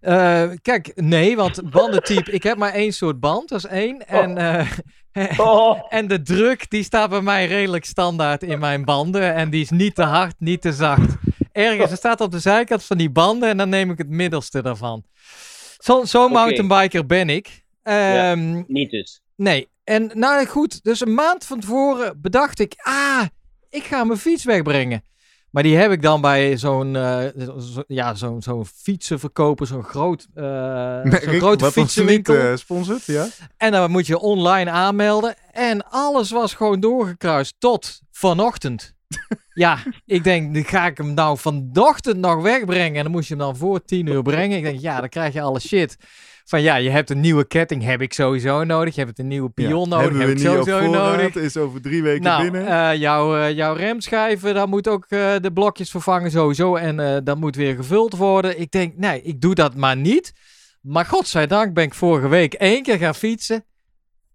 [0.00, 4.06] Eh, kijk, nee, want bandentype, ik heb maar één soort band, dat is één.
[4.06, 4.70] En, eh,
[5.40, 9.34] Oh, en de druk, die staat bij mij redelijk standaard in mijn banden.
[9.34, 11.14] En die is niet te hard, niet te zacht.
[11.52, 14.62] Ergens, het staat op de zijkant van die banden en dan neem ik het middelste
[14.62, 15.04] daarvan.
[15.78, 16.32] Zo- Zo'n Oké.
[16.32, 17.64] mountainbiker ben ik.
[17.82, 19.20] Ehm, niet dus.
[19.36, 23.22] Nee, en nou goed, dus een maand van tevoren bedacht ik, ah,
[23.70, 25.02] ik ga mijn fiets wegbrengen.
[25.50, 27.18] Maar die heb ik dan bij zo'n eh,
[27.58, 30.44] zo- ja, zo'n zo'n fietsenverkoper, zo'n groot, eh
[31.22, 32.34] zo'n grote niet fietsenwinkel.
[32.34, 33.26] eh, sponsort, ja?
[33.56, 35.34] En dan moet je online aanmelden.
[35.52, 38.92] En alles was gewoon doorgekruist tot vanochtend.
[39.54, 42.96] ja, ik denk, ga ik hem nou vanochtend nog wegbrengen.
[42.96, 44.56] En dan moest je hem dan voor tien uur brengen.
[44.56, 45.96] Ik denk, ja, dan krijg je alle shit.
[46.50, 48.94] Van ja, je hebt een nieuwe ketting, heb ik sowieso nodig.
[48.94, 51.34] Je hebt een nieuwe pion nodig, heb ik sowieso nodig.
[51.34, 52.66] is over drie weken Nou, binnen.
[52.90, 56.76] eh, jouw, eh, jouw remschijven, daar moet ook eh, de blokjes vervangen sowieso.
[56.76, 58.60] En dat moet weer gevuld worden.
[58.60, 60.32] Ik denk, nee, ik doe dat maar niet.
[60.80, 63.64] Maar godzijdank ben ik vorige week één keer gaan fietsen.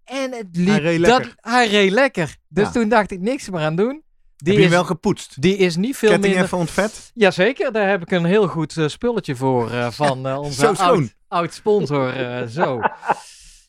[0.04, 0.66] En het liep...
[0.68, 1.34] Hij reed dat, lekker.
[1.40, 2.36] hij reed lekker.
[2.48, 2.70] Dus Ja.
[2.72, 4.02] toen dacht ik, niks meer aan doen.
[4.36, 5.42] Die Heb je is, wel gepoetst?
[5.42, 6.44] die is niet veel Ketting minder...
[6.44, 7.10] even ontvet?
[7.14, 11.52] Jazeker, daar heb ik een heel goed spulletje voor van eh, onze Zo oud, oud
[11.54, 12.16] sponsor.
[12.16, 12.80] eh, zo.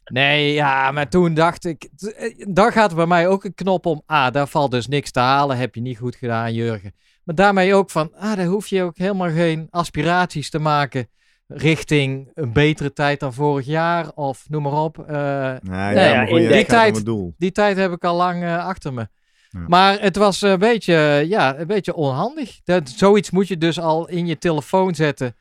[0.06, 4.02] Nee, ja, maar toen dacht ik, eh, daar gaat bij mij ook een knop om.
[4.06, 6.94] Ah, daar valt dus niks te halen, heb je niet goed gedaan, Jurgen.
[7.24, 11.08] Maar daarmee ook van, ah, daar hoef je ook helemaal geen aspiraties te maken
[11.48, 15.00] richting een betere tijd dan vorig jaar of noem maar op.
[15.00, 16.96] Eh, Nee, ja, die tijd-
[17.38, 19.08] die tijd heb ik al lang achter me.
[19.50, 19.60] Ja.
[19.68, 22.60] Maar het was een beetje, ja, een beetje onhandig.
[22.64, 25.36] Dat, zoiets moet je dus al in je telefoon zetten.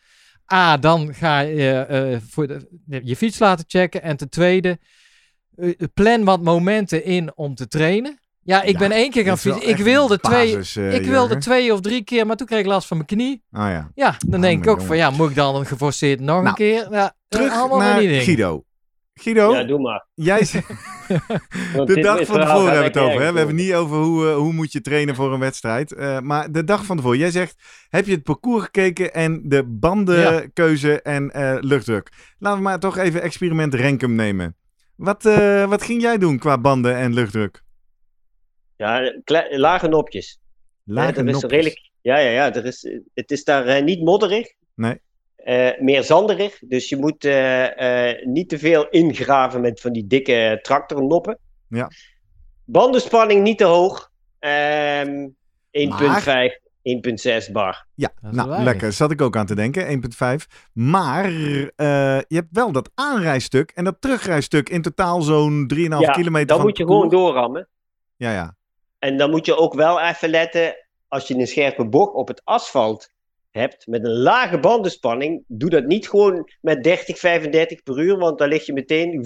[0.52, 2.68] A, dan ga je eh, voor de,
[3.02, 4.02] je fiets laten checken.
[4.02, 4.78] En ten tweede,
[5.56, 8.18] eh, plan wat momenten in om te trainen.
[8.42, 9.68] Ja, ik Ja, ben één keer gaan fietsen.
[9.68, 11.38] Ik wilde, twee, eh, ik wilde Jurgen.
[11.38, 13.42] twee of drie keer, maar toen kreeg ik last van mijn knie.
[13.52, 13.90] Ah ja.
[13.94, 16.42] Ja, dan Oh, denk ik ook van, ja, moet ik dan een geforceerd nog een
[16.44, 16.87] Nou, keer?
[16.90, 18.00] Ja, Terug allemaal naar.
[18.00, 18.64] Guido.
[19.20, 20.07] Guido, Ja, doe maar.
[20.14, 20.38] jij
[21.85, 23.11] De dag van tevoren hebben we het over.
[23.11, 23.18] Hè?
[23.18, 23.55] We hebben worden.
[23.64, 25.92] niet over hoe, eh, hoe moet je trainen voor een wedstrijd.
[25.92, 27.18] Eh, maar de dag van tevoren.
[27.18, 27.57] Jij zegt,
[27.88, 32.11] heb je het parcours gekeken en de bandenkeuze en eh, luchtdruk.
[32.38, 34.57] Laten we maar toch even experiment Renkum nemen.
[34.96, 35.22] Wat,
[35.68, 37.62] wat ging jij doen qua banden en luchtdruk?
[38.76, 39.12] Ja,
[39.50, 40.40] lage nopjes.
[40.85, 41.50] Lage Ja, nopjes.
[41.50, 42.55] redelijk, ja, ja, ja.
[42.55, 44.46] Er is, het is daar niet modderig.
[44.74, 45.00] Nee.
[45.46, 46.59] Eh, meer zanderig.
[46.61, 51.38] Dus je moet eh, eh, niet te veel ingraven met van die dikke tractornoppen.
[51.68, 51.90] Ja.
[52.64, 54.11] Bandenspanning niet te hoog.
[54.38, 55.28] Ehm
[55.70, 57.87] 1.5, 1.6 bar.
[57.94, 58.64] Ja, nou weinig.
[58.64, 58.92] lekker.
[58.92, 59.87] Zat ik ook aan te denken.
[59.87, 60.46] 1,5.
[60.72, 66.12] Maar eh, je hebt wel dat aanrijstuk en dat terugrijstuk in totaal zo'n 3,5 Ja,
[66.12, 67.68] kilometer Dan van moet je gewoon doorrammen.
[68.16, 68.56] Ja, ja.
[68.98, 70.74] En dan moet je ook wel even letten,
[71.09, 73.14] als je een scherpe bocht op het asfalt
[73.56, 78.38] hebt, met een lage bandenspanning, doe dat niet gewoon met 30, 35 per uur, want
[78.38, 79.24] dan lig je meteen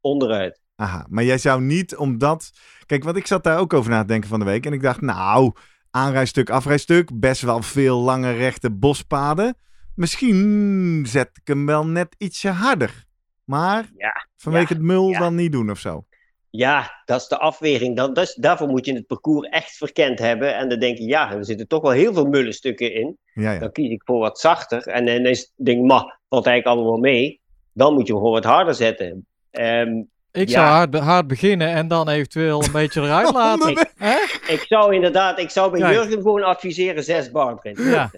[0.00, 0.60] onderuit.
[0.76, 2.50] Aha, maar jij zou niet omdat...
[2.86, 4.66] Kijk, want ik zat daar ook over na te denken van de week.
[4.66, 5.52] En ik dacht, nou,
[5.90, 9.56] aanrijstuk, afrijstuk, best wel veel lange rechte bospaden.
[9.94, 13.04] Misschien zet ik hem wel net ietsje harder.
[13.44, 15.18] Maar Ja, vanwege ja, het mul ja.
[15.18, 16.04] dan niet doen of zo.
[16.50, 17.96] Ja, dat is de afweging.
[17.96, 20.56] Dat, dat is, daarvoor moet je het parcours echt verkend hebben.
[20.56, 23.18] En dan denk je, ja, er zitten toch wel heel veel mullenstukken in.
[23.34, 23.58] Ja, ja.
[23.58, 24.86] Dan kies ik voor wat zachter.
[24.86, 27.40] En dan is denk ik, ma, valt eigenlijk allemaal wel mee.
[27.72, 29.26] Dan moet je hem gewoon wat harder zetten.
[29.50, 30.54] Ehm, Ik Ja.
[30.54, 33.70] zou hard, hard beginnen en dan eventueel een beetje eruit laten.
[33.70, 34.16] ik, Hè?
[34.46, 35.92] ik zou inderdaad, ik zou bij.
[35.92, 37.90] Jurgen gewoon adviseren 6 bar erin.
[37.90, 38.10] Ja.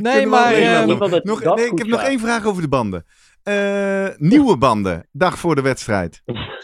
[0.00, 0.52] Nee, maar...
[0.54, 3.06] eh, nog, nee, ik heb nog één vraag over de banden.
[3.42, 6.22] Eh, nieuwe banden, dag voor de wedstrijd.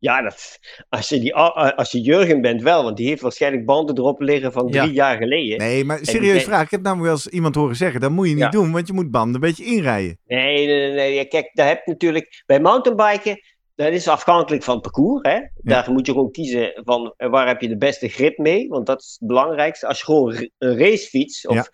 [0.00, 0.58] Ja, dat,
[0.88, 4.20] als, je die, a- als je Jurgen bent wel, want die heeft waarschijnlijk banden erop
[4.20, 4.92] liggen van drie Ja.
[4.92, 5.58] jaar geleden.
[5.58, 6.64] Nee, maar serieus vraag.
[6.64, 8.48] Ik heb namelijk wel eens iemand horen zeggen, dat moet je niet Ja.
[8.50, 10.18] doen, want je moet banden een beetje inrijden.
[10.26, 11.24] nee, nee, nee.
[11.24, 13.40] Kijk, daar heb je natuurlijk bij mountainbiken,
[13.74, 15.28] dat is afhankelijk van het parcours.
[15.28, 15.40] Hè?
[15.54, 18.86] Daar moet je gewoon kiezen van eh, waar heb je de beste grip mee, want
[18.86, 19.86] dat is het belangrijkste.
[19.86, 21.68] Als je gewoon een racefiets of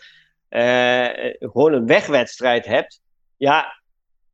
[0.49, 1.07] eh,
[1.39, 3.01] gewoon een wegwedstrijd hebt,
[3.37, 3.81] ja,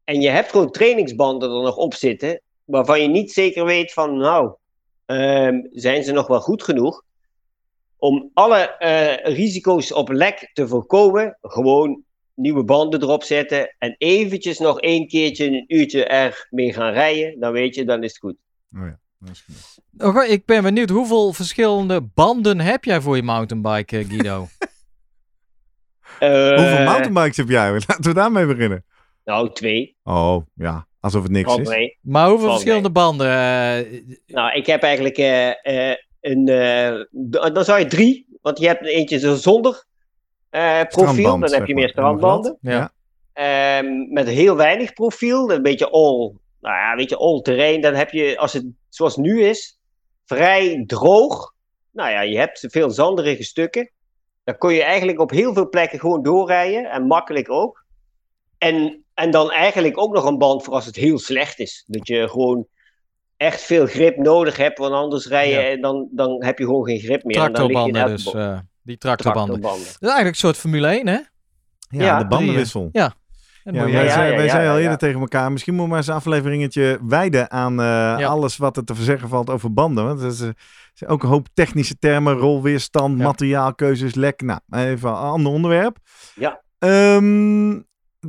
[0.05, 2.40] en je hebt gewoon trainingsbanden er nog op zitten,
[2.72, 4.54] waarvan je niet zeker weet van, nou,
[5.06, 7.02] ehm, zijn ze nog wel goed genoeg?
[7.96, 12.02] Om alle eh, risico's op lek te voorkomen, gewoon
[12.35, 17.40] nieuwe banden erop zetten en eventjes nog één keertje een uurtje er mee gaan rijden,
[17.40, 18.37] dan weet je, dan is het goed.
[18.76, 20.16] Oh ja, dat is genoeg.
[20.16, 24.46] Oh, ik ben benieuwd, hoeveel verschillende banden heb jij voor je mountainbike, eh, Guido?
[26.18, 27.70] Eh, Hoeveel mountainbikes heb jij?
[27.87, 28.85] Laten we daarmee beginnen.
[29.24, 29.96] Nou, twee.
[30.02, 30.87] Oh, ja.
[31.02, 31.68] Alsof het niks Valt is.
[31.68, 31.98] mee.
[32.00, 33.26] maar hoeveel Valt verschillende banden?
[33.26, 36.48] eh, Nou, ik heb eigenlijk eh, eh, een.
[36.48, 39.84] eh, dan zou je drie, want je hebt eentje zo zonder
[40.50, 42.58] eh, profiel, Strandband, dan heb je meer strandbanden.
[42.60, 42.92] Ja.
[43.32, 47.80] Ehm, met heel weinig profiel, een beetje all, nou ja, weet je, all terrein.
[47.80, 49.78] Dan heb je, als het zoals nu is,
[50.24, 51.54] vrij droog.
[51.90, 53.90] Nou ja, je hebt veel zanderige stukken.
[54.44, 57.84] Dan kun je eigenlijk op heel veel plekken gewoon doorrijden en makkelijk ook.
[58.58, 61.85] En, en dan eigenlijk ook nog een band voor als het heel slecht is.
[61.87, 62.66] Dat je gewoon
[63.37, 65.62] echt veel grip nodig hebt, want anders rij je Ja.
[65.70, 67.37] en dan, dan heb je gewoon geen grip meer.
[67.37, 68.33] Tractorbanden dus.
[68.35, 69.44] eh, die tractorbanden.
[69.61, 69.87] Tractorbanden.
[69.92, 71.12] Dat is eigenlijk een soort Formule 1, hè?
[71.12, 72.88] Ja, Ja, de bandenwissel.
[72.92, 73.14] Ja.
[73.64, 75.53] En Ja, moet wij ja, zei- ja, wij ja, zeiden al ja, eerder tegen elkaar,
[75.53, 77.87] misschien moeten we maar eens een afleveringetje wijden aan eh,
[78.18, 78.27] Ja.
[78.27, 80.05] alles wat er te zeggen valt over banden.
[80.05, 80.48] Want er is, eh,
[80.94, 83.25] zijn ook een hoop technische termen, rolweerstand, Ja.
[83.25, 84.42] materiaalkeuzes, lek.
[84.42, 85.96] Nou, even een ander onderwerp.
[86.35, 86.62] Ja.
[86.79, 87.81] Ehm,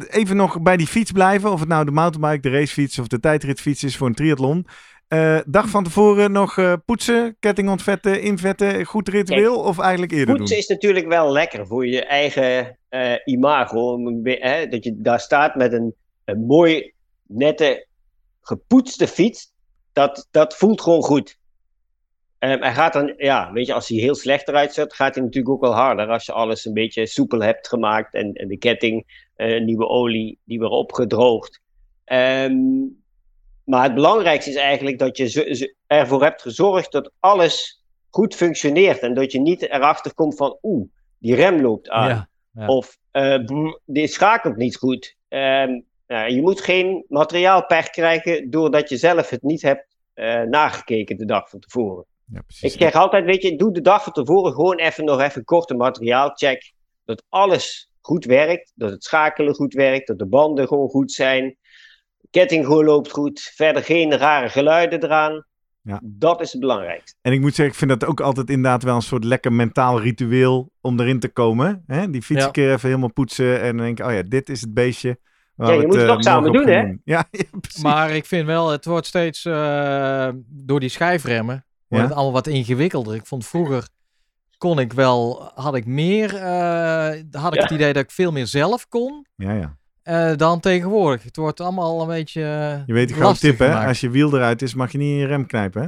[0.10, 3.19] even nog bij die fiets blijven, of het nou de mountainbike, de racefiets of de
[3.19, 4.67] tijdritfiets is voor een triathlon.
[5.08, 10.36] Eh, dag van tevoren nog eh, poetsen, ketting ontvetten, invetten, goed ritueel of eigenlijk eerder
[10.36, 10.58] Poetsen doen?
[10.58, 13.99] is natuurlijk wel lekker voor je eigen eh, imago.
[14.23, 16.93] Hè, dat je daar staat met een, een mooi,
[17.27, 17.88] nette,
[18.41, 19.51] gepoetste fiets.
[19.91, 21.38] Dat, dat voelt gewoon goed.
[22.49, 25.53] Hij gaat dan, ja, weet je, als hij heel slecht eruit zit, gaat hij natuurlijk
[25.53, 26.08] ook wel harder.
[26.08, 30.39] Als je alles een beetje soepel hebt gemaakt en, en de ketting, eh, nieuwe olie,
[30.43, 31.62] die weer opgedroogd.
[32.03, 32.56] Ehm,
[33.63, 38.99] maar het belangrijkste is eigenlijk dat je ervoor hebt gezorgd dat alles goed functioneert.
[38.99, 40.88] En dat je niet erachter komt van, oeh,
[41.19, 42.10] die rem loopt aan.
[42.10, 42.29] Ja.
[42.53, 42.67] Ja.
[42.67, 45.15] Of eh, brr, dit schakelt niet goed.
[45.27, 51.17] Ehm, nou, je moet geen materiaalpech krijgen doordat je zelf het niet hebt eh, nagekeken
[51.17, 52.06] de dag van tevoren.
[52.25, 52.73] Ja, precies.
[52.73, 55.43] Ik zeg altijd, weet je, doe de dag van tevoren gewoon even nog even een
[55.45, 56.73] korte materiaalcheck.
[57.05, 61.57] Dat alles goed werkt, dat het schakelen goed werkt, dat de banden gewoon goed zijn.
[62.29, 65.45] Ketting gewoon loopt goed, verder geen rare geluiden eraan.
[65.81, 65.99] Ja.
[66.03, 67.17] Dat is het belangrijkste.
[67.21, 70.01] En ik moet zeggen, ik vind dat ook altijd inderdaad wel een soort lekker mentaal
[70.01, 71.83] ritueel om erin te komen.
[71.88, 72.09] Hè?
[72.09, 72.45] Die fiets Ja.
[72.45, 75.19] een keer even helemaal poetsen en dan denk ik, oh ja, dit is het beestje.
[75.55, 76.81] Ja, je moet het eh, toch samen doen, hè?
[77.13, 77.83] Ja, ja, precies.
[77.83, 82.10] Maar ik vind wel, het wordt steeds eh, door die schijfremmen wordt Ja?
[82.10, 83.15] het allemaal wat ingewikkelder.
[83.15, 83.88] Ik vond vroeger
[84.58, 87.62] kon ik wel, had ik meer, eh, had ik Ja.
[87.63, 89.77] het idee dat ik veel meer zelf kon ja, ja.
[90.03, 91.23] eh, dan tegenwoordig.
[91.23, 92.41] Het wordt allemaal een beetje
[92.86, 93.65] Je weet een groot tip, hè?
[93.67, 93.88] gemaakt.
[93.88, 95.88] Als je wiel eruit is, mag je niet in je rem knijpen, hè?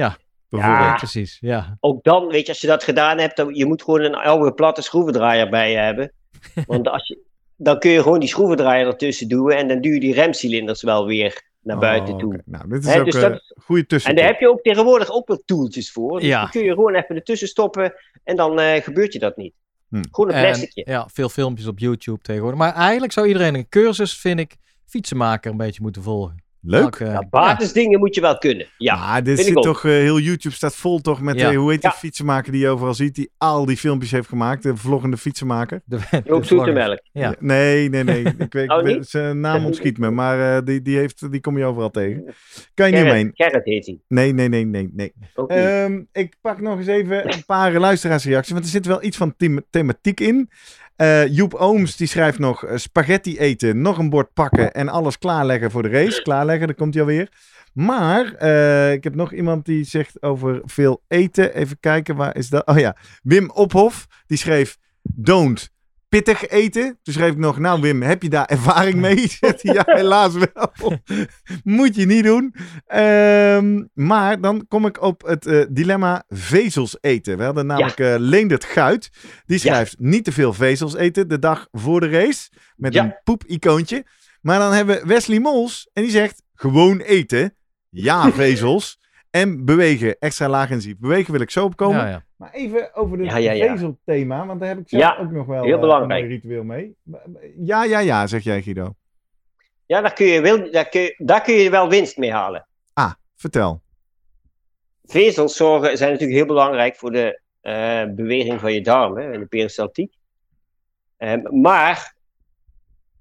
[0.00, 0.16] Ja.
[0.48, 0.84] Bijvoorbeeld.
[0.84, 1.36] Ja, precies.
[1.40, 1.76] Ja.
[1.80, 4.52] Ook dan, weet je, als je dat gedaan hebt, dan, je moet gewoon een oude
[4.54, 6.12] platte schroevendraaier bij je hebben.
[6.66, 7.18] Want als je,
[7.56, 11.06] dan kun je gewoon die schroevendraaier ertussen duwen en dan duw je die remcilinders wel
[11.06, 12.42] weer naar buiten Oh, toe.
[12.44, 14.10] Nou, dit is ook dus een dat- goede tussen.
[14.10, 16.18] En daar heb je ook tegenwoordig ook wel toeltjes voor.
[16.20, 16.40] Dus Ja.
[16.40, 19.54] dan kun je gewoon even ertussen stoppen en dan eh, gebeurt je dat niet.
[19.88, 20.02] Hm.
[20.10, 20.82] Gewoon een En, plasticje.
[20.86, 22.58] ja, veel filmpjes op YouTube tegenwoordig.
[22.60, 26.43] Maar eigenlijk zou iedereen een cursus, vind ik, fietsenmaker een beetje moeten volgen.
[26.66, 26.98] Leuk.
[26.98, 28.66] Ja, basisdingen moet je wel kunnen.
[28.78, 31.50] Ja, maar dit vind ik zit toch, eh, heel YouTube staat vol toch met, Ja.
[31.50, 31.96] eh, hoe heet die Ja.
[31.96, 35.80] fietsenmaker die je overal ziet, die al die filmpjes heeft gemaakt, de vloggende fietsenmaker.
[35.84, 35.98] De,
[36.40, 37.00] zoetemelk.
[37.12, 37.34] Ja.
[37.38, 38.22] Nee, nee, nee.
[38.38, 39.06] Ik weet, Oh, niet?
[39.08, 42.34] zijn naam ontschiet me, maar eh, die, die, heeft, die kom je overal tegen.
[42.74, 43.30] Kan je niet omheen.
[43.34, 43.98] Gerrit, heet hij.
[44.08, 45.12] Nee, nee, nee, nee, nee.
[45.46, 49.34] Ehm, ik pak nog eens even een paar luisteraarsreacties, want er zit wel iets van
[49.36, 50.50] thema- thematiek in.
[50.96, 55.18] Eh, Joep Ooms die schrijft nog eh, spaghetti eten, nog een bord pakken en alles
[55.18, 56.22] klaarleggen voor de race.
[56.22, 57.28] Klaarleggen, daar komt hij alweer.
[57.72, 61.54] Maar eh, ik heb nog iemand die zegt over veel eten.
[61.54, 62.66] Even kijken, waar is dat?
[62.66, 65.72] Oh ja, Wim Ophof die schreef don't
[66.14, 66.98] pittig eten.
[67.02, 69.28] Toen schreef ik nog, nou Wim, heb je daar ervaring mee?
[69.40, 70.72] Zegt hij, ja, helaas wel.
[71.78, 72.54] Moet je niet doen.
[72.86, 77.36] Ehm, maar dan kom ik op het eh, dilemma vezels eten.
[77.38, 79.10] We hadden namelijk eh Leendert Guit.
[79.46, 82.48] Die schrijft niet te veel vezels eten de dag voor de race.
[82.76, 83.04] Met Ja.
[83.04, 84.06] een poep-icoontje.
[84.40, 85.88] Maar dan hebben we Wesley Mols.
[85.92, 87.54] En die zegt gewoon eten.
[87.90, 88.98] Ja, vezels.
[89.34, 90.16] En bewegen.
[90.18, 90.98] Extra laag intensief.
[90.98, 91.96] Bewegen wil ik zo opkomen.
[91.96, 92.24] Ja, ja.
[92.36, 93.72] Maar even over het Ja, ja, ja.
[93.72, 94.46] vezelthema.
[94.46, 96.22] Want daar heb ik zelf Ja, ook nog wel heel eh, belangrijk.
[96.22, 96.96] een ritueel mee.
[97.58, 98.94] Ja, ja, ja, zeg jij Guido.
[99.86, 102.66] Ja, daar kun, je wel, daar, kun je, daar kun je wel winst mee halen.
[102.92, 103.82] Ah, vertel.
[105.04, 109.46] Vezels zorgen, zijn natuurlijk heel belangrijk voor de eh, beweging van je darmen en de
[109.46, 110.14] peristaltiek.
[111.16, 112.13] Ehm, maar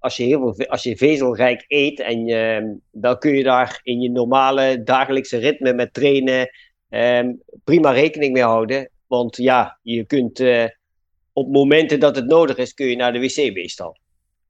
[0.03, 3.79] als je, heel veel, ve- als je vezelrijk eet, en je, dan kun je daar
[3.83, 6.49] in je normale dagelijkse ritme met trainen
[6.89, 8.89] ehm, prima rekening mee houden.
[9.07, 10.65] Want ja, je kunt eh,
[11.33, 13.97] op momenten dat het nodig is, kun je naar de wc meestal.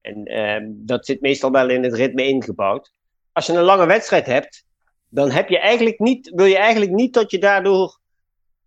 [0.02, 2.94] En ehm, dat zit meestal wel in het ritme ingebouwd.
[3.32, 4.66] Als je een lange wedstrijd hebt,
[5.10, 8.00] dan heb je eigenlijk niet, wil je eigenlijk niet dat je daardoor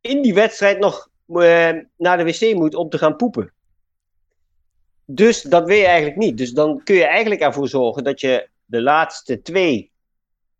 [0.01, 3.55] in die wedstrijd nog eh, naar de wc moet om te gaan poepen.
[5.07, 6.38] Dus dat wil je eigenlijk niet.
[6.38, 9.90] Dus dan kun je eigenlijk ervoor zorgen dat je de laatste twee,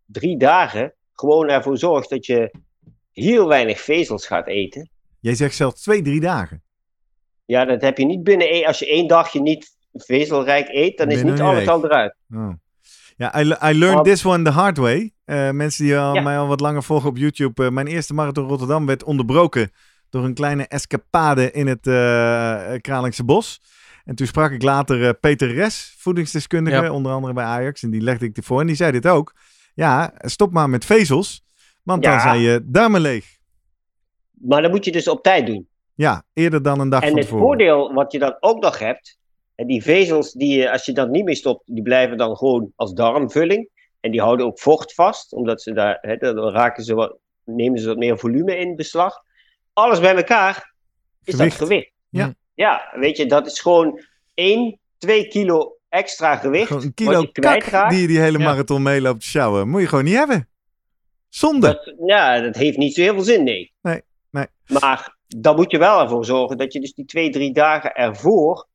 [0.07, 2.51] drie dagen gewoon ervoor zorgt dat je
[3.13, 4.91] heel weinig vezels gaat eten.
[5.21, 6.63] Jij zegt zelfs twee, drie dagen.
[7.45, 8.67] Ja, dat heb je niet binnen één.
[8.67, 11.69] Als je één dagje niet vezelrijk eet, dan is Binnen niet alles week.
[11.69, 12.15] al eruit.
[12.35, 12.49] Oh.
[13.17, 15.13] Ja, I, I learned this one the hard way.
[15.25, 16.21] Eh, mensen die al, Ja.
[16.21, 17.65] mij al wat langer volgen op YouTube.
[17.65, 19.71] eh, mijn eerste marathon Rotterdam werd onderbroken
[20.11, 23.61] door een kleine escapade in het eh Kralingse Bos.
[24.07, 26.93] En toen sprak ik later eh, Peter Res, voedingsdeskundige, Ja.
[26.93, 27.83] onder andere bij Ajax.
[27.83, 28.61] En die legde ik ervoor.
[28.61, 29.35] En die zei dit ook.
[29.75, 31.45] Ja, stop maar met vezels,
[31.83, 33.27] want dan zijn je darmen leeg.
[34.33, 35.69] Maar dan moet je dus op tijd doen.
[35.95, 39.19] Ja, eerder dan een dag En van het voordeel wat je dan ook nog hebt,
[39.55, 42.73] en die vezels, die, je, als je dat niet meer stopt, die blijven dan gewoon
[42.77, 43.69] als darmvulling.
[44.01, 47.79] En die houden ook vocht vast, omdat ze daar, hè, dan raken ze wat, nemen
[47.79, 49.15] ze wat meer volume in beslag.
[49.73, 50.75] Alles bij elkaar
[51.25, 51.59] is Gewicht.
[51.59, 51.91] dat gewicht.
[52.09, 52.35] Ja.
[52.57, 54.01] Ja, weet je, dat is gewoon
[54.35, 56.67] 1, 2 kilo extra gewicht.
[56.67, 57.91] Gewoon een wat kilo je kak kwijtraakt.
[57.91, 58.45] die je die hele Ja.
[58.45, 59.69] marathon meeloopt te sjouwen.
[59.69, 60.49] Moet je gewoon niet hebben.
[61.29, 61.67] Zonde.
[61.67, 63.73] Dat, ja, dat heeft niet zo heel veel zin, nee.
[63.83, 64.47] Nee, nee.
[64.67, 68.67] Maar dan moet je wel ervoor zorgen dat je dus die twee, drie dagen ervoor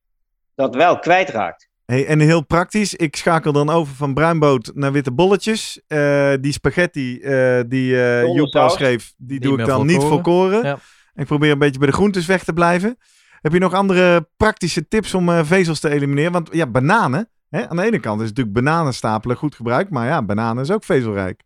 [0.56, 1.70] dat wel kwijtraakt.
[1.86, 5.82] Hey, en heel praktisch, ik schakel dan over van bruinboot naar witte bolletjes.
[5.88, 9.96] Eh, die spaghetti eh, die Zonder Joep al schreef, die, Die doe ik dan niet
[9.96, 10.22] volkoren.
[10.24, 10.64] volkoren.
[10.64, 10.80] Ja.
[11.16, 12.98] Ik probeer een beetje bij de groentes weg te blijven.
[13.42, 16.32] Heb je nog andere praktische tips om eh, vezels te elimineren?
[16.32, 19.90] Want ja, bananen, hè, aan de ene kant is natuurlijk bananenstapelen goed gebruikt.
[19.90, 21.44] Maar ja, bananen is ook vezelrijk.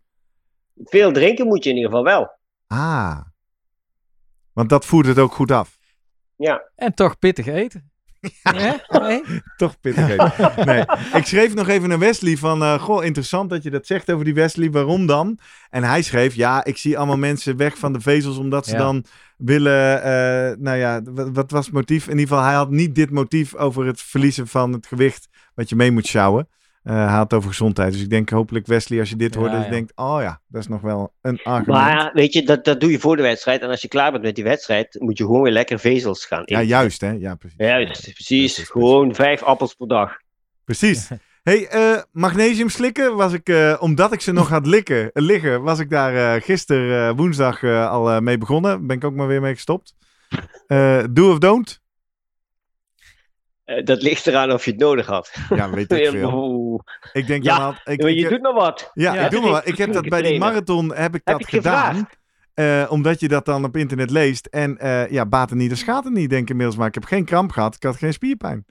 [0.84, 2.38] Veel drinken moet je in ieder geval wel.
[2.68, 3.20] Ah,
[4.54, 5.78] want dat voert het ook goed af.
[6.36, 7.92] Ja, En toch pittig eten.
[8.42, 8.86] Ja?
[8.88, 9.22] Nee?
[9.58, 10.38] Toch pittig.
[10.66, 14.12] Nee, ik schreef nog even naar Wesley van, eh, goh, interessant dat je dat zegt
[14.12, 15.40] over die Wesley, waarom dan?
[15.70, 18.78] En hij schreef, ja, ik zie allemaal mensen weg van de vezels omdat ze Ja.
[18.78, 19.06] dan
[19.38, 22.06] willen, eh, nou ja, wat, wat was het motief?
[22.08, 25.70] In ieder geval, hij had niet dit motief over het verliezen van het gewicht wat
[25.70, 26.48] je mee moet sjouwen.
[26.86, 27.92] Eh, het over gezondheid.
[27.92, 29.76] Dus ik denk hopelijk, Wesley, als je dit hoort, Ja, dat je ja.
[29.76, 31.68] denkt, oh ja, dat is nog wel een argument.
[31.68, 33.62] maar weet je, dat, dat doe je voor de wedstrijd.
[33.62, 36.42] En als je klaar bent met die wedstrijd, moet je gewoon weer lekker vezels gaan
[36.46, 36.68] ja, eten.
[36.68, 37.12] juist, hè?
[37.12, 37.58] Ja, precies.
[37.58, 38.58] Juist, precies.
[38.58, 40.18] Gewoon vijf appels per dag.
[40.66, 41.10] Precies.
[41.44, 45.80] Hey, eh, magnesium slikken was ik, eh, omdat ik ze nog had likken, liggen, was
[45.80, 48.88] ik daar eh gisteren eh, woensdag eh, al eh, mee begonnen.
[48.88, 49.96] Ben ik ook maar weer mee gestopt.
[50.68, 51.82] Eh do of don't?
[53.66, 55.34] Eh, dat ligt eraan of je het nodig had.
[55.50, 56.84] Ja, weet ik veel.
[57.14, 58.92] Ik denk Ja, ik, ik je doet nog wat.
[58.94, 59.26] ja, Ja.
[59.26, 59.68] ik doe maar wat.
[59.68, 62.10] Ik heb dat bij die marathon heb ik Heb dat het gedaan.
[62.54, 64.46] eh, omdat je dat dan op internet leest.
[64.46, 66.78] En eh, ja, baten niet, dan schaadt het niet, denk ik inmiddels.
[66.78, 67.76] Maar ik heb geen kramp gehad.
[67.76, 68.66] Ik had geen spierpijn.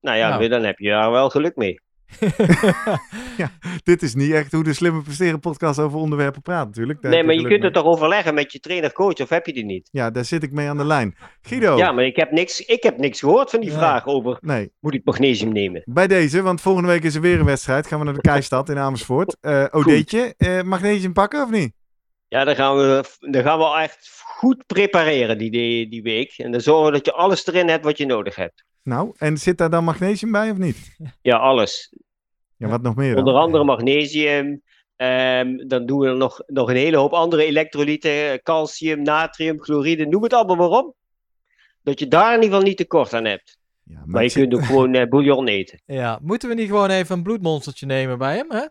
[0.00, 0.48] Nou ja, Nou.
[0.48, 1.80] dan heb je daar wel geluk mee.
[3.82, 7.02] Dit is niet echt hoe de Slimme Presteren podcast over onderwerpen praat natuurlijk.
[7.02, 9.64] Daar Nee, maar je kunt het toch overleggen met je trainer-coach, of heb je die
[9.64, 9.88] niet?
[9.92, 11.16] Ja, daar zit ik mee aan de lijn.
[11.42, 11.76] Guido.
[11.76, 14.94] Ja, maar ik heb niks, ik heb niks gehoord van die vraag over, Nee, moet
[14.94, 15.82] ik magnesium nemen?
[15.84, 17.86] Bij deze, want volgende week is er weer een wedstrijd.
[17.86, 19.36] Gaan we naar de Keistad in Amersfoort.
[19.40, 21.72] Eh Odeetje, eh, magnesium pakken of niet?
[22.28, 26.34] Ja, dan gaan we, dan gaan we echt goed prepareren die, die, die week.
[26.36, 28.64] En dan zorgen we dat je alles erin hebt wat je nodig hebt.
[28.88, 30.96] Nou, en zit daar dan magnesium bij of niet?
[31.22, 31.92] Ja, alles.
[32.56, 33.18] Ja, wat nog meer dan?
[33.18, 34.62] Onder andere magnesium.
[34.96, 38.42] ehm, dan doen we er nog, nog een hele hoop andere elektrolyten.
[38.42, 40.94] Calcium, natrium, chloride, noem het allemaal maar op.
[41.82, 43.58] Dat je daar in ieder geval niet tekort aan hebt.
[43.82, 45.80] Ja, maar Maar je zit- kunt ook gewoon eh, bouillon eten.
[45.86, 48.66] Ja, moeten we niet gewoon even een bloedmonstertje nemen bij hem, hè?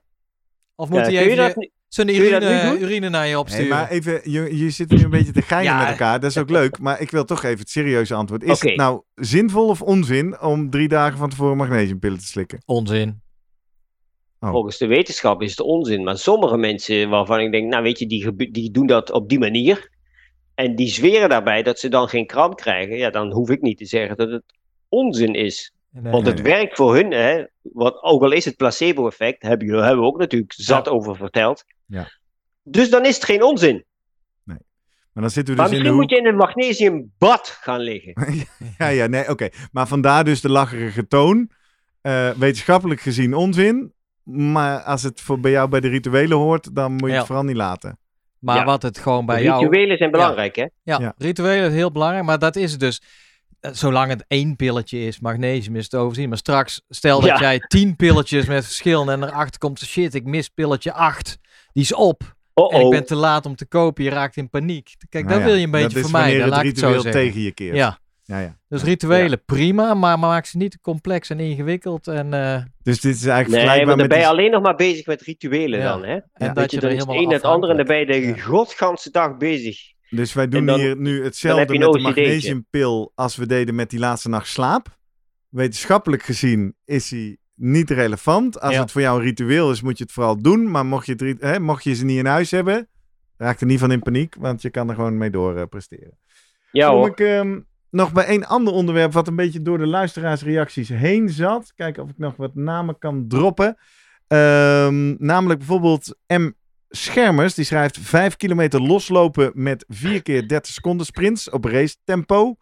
[0.75, 3.23] Of moet Ja, hij kun je even dat je- niet- zijn dat urine, urine naar
[3.23, 3.67] je Nee, opsturen?
[3.67, 5.79] maar even, je, je zit nu een beetje te geinen Ja.
[5.79, 6.19] met elkaar.
[6.19, 8.43] Dat is ook leuk, maar ik wil toch even het serieuze antwoord.
[8.43, 12.61] Is het nou zinvol of onzin om drie dagen van tevoren magnesiumpillen te slikken?
[12.65, 13.21] Onzin.
[14.39, 14.49] Oh.
[14.49, 16.03] Volgens de wetenschap is het onzin.
[16.03, 19.39] Maar sommige mensen waarvan ik denk, nou weet je, die, die doen dat op die
[19.39, 19.89] manier.
[20.55, 22.97] En die zweren daarbij dat ze dan geen kramp krijgen.
[22.97, 24.43] Ja, dan hoef ik niet te zeggen dat het
[24.89, 25.73] onzin is.
[25.91, 26.11] Nee.
[26.11, 26.53] Want het nee.
[26.53, 30.53] werkt voor hun, hè, wat, ook al is het placebo-effect, hebben, hebben we ook natuurlijk
[30.53, 31.63] zat over verteld.
[31.87, 32.07] Ja.
[32.63, 33.85] Dus dan is het geen onzin.
[35.13, 37.79] Maar dan zitten we Maar dus in de misschien moet je in een magnesiumbad gaan
[37.79, 38.13] liggen.
[38.77, 39.49] Ja, ja, nee, oké.
[39.71, 41.49] Maar vandaar dus de lacherige toon.
[42.01, 43.93] Eh, wetenschappelijk gezien onzin.
[44.23, 47.17] Maar als het voor bij jou bij de rituelen hoort, dan moet je Ja.
[47.17, 47.99] het vooral niet laten.
[48.39, 48.63] Maar Ja.
[48.65, 49.63] wat het gewoon bij jou...
[49.63, 50.65] Rituelen zijn belangrijk, hè?
[50.83, 51.13] Ja, Ja.
[51.17, 53.01] rituelen is heel belangrijk, maar dat is het dus.
[53.59, 56.29] eh, Zolang het één pilletje is, magnesium is te overzien.
[56.29, 57.39] Maar straks, stel dat Ja.
[57.39, 61.37] jij tien pilletjes met verschil en erachter komt, shit, ik mis pilletje 8.
[61.77, 62.35] Die is op.
[62.53, 64.93] Oh En ik ben te laat om te kopen, je raakt in paniek.
[65.09, 66.79] Kijk, Nou dat ja, wil je een beetje dat is vermijden, laat het ik het
[66.79, 67.11] zo zeggen.
[67.11, 67.75] tegen je keert.
[67.75, 68.57] Ja, Ja, ja.
[68.69, 72.07] dus rituelen prima, maar maak ze niet te complex en ingewikkeld.
[72.07, 74.07] En, eh, Dus dit is eigenlijk Nee, vergelijkbaar maar dan met...
[74.07, 75.91] ben je die- alleen nog maar bezig met rituelen Ja.
[75.91, 76.13] dan, hè?
[76.13, 76.53] en Ja.
[76.53, 78.05] dat je je, er dan is het helemaal een het andere en dan ben je
[78.05, 78.37] de Ja.
[78.43, 79.79] godganse dag bezig.
[80.09, 83.89] Dus wij doen dan- hier nu hetzelfde met een de magnesiumpil als we deden met
[83.89, 84.97] die laatste nacht slaap.
[85.49, 88.59] Wetenschappelijk gezien is die niet relevant.
[88.61, 88.81] Als Ja.
[88.81, 90.71] het voor jou een ritueel is, moet je het vooral doen.
[90.71, 92.87] Maar mocht je, het, hè, mocht je ze niet in huis hebben,
[93.37, 94.35] raak er niet van in paniek.
[94.39, 96.17] Want je kan er gewoon mee door eh, presteren.
[96.71, 97.07] Ja Kom hoor.
[97.07, 101.73] ik ehm, nog bij een ander onderwerp wat een beetje door de luisteraarsreacties heen zat.
[101.75, 103.77] Kijken of ik nog wat namen kan droppen.
[104.27, 106.49] Ehm, namelijk bijvoorbeeld M.
[106.89, 112.55] Schermers, die schrijft 5 kilometer loslopen met 4 keer 30 seconden sprints op race tempo.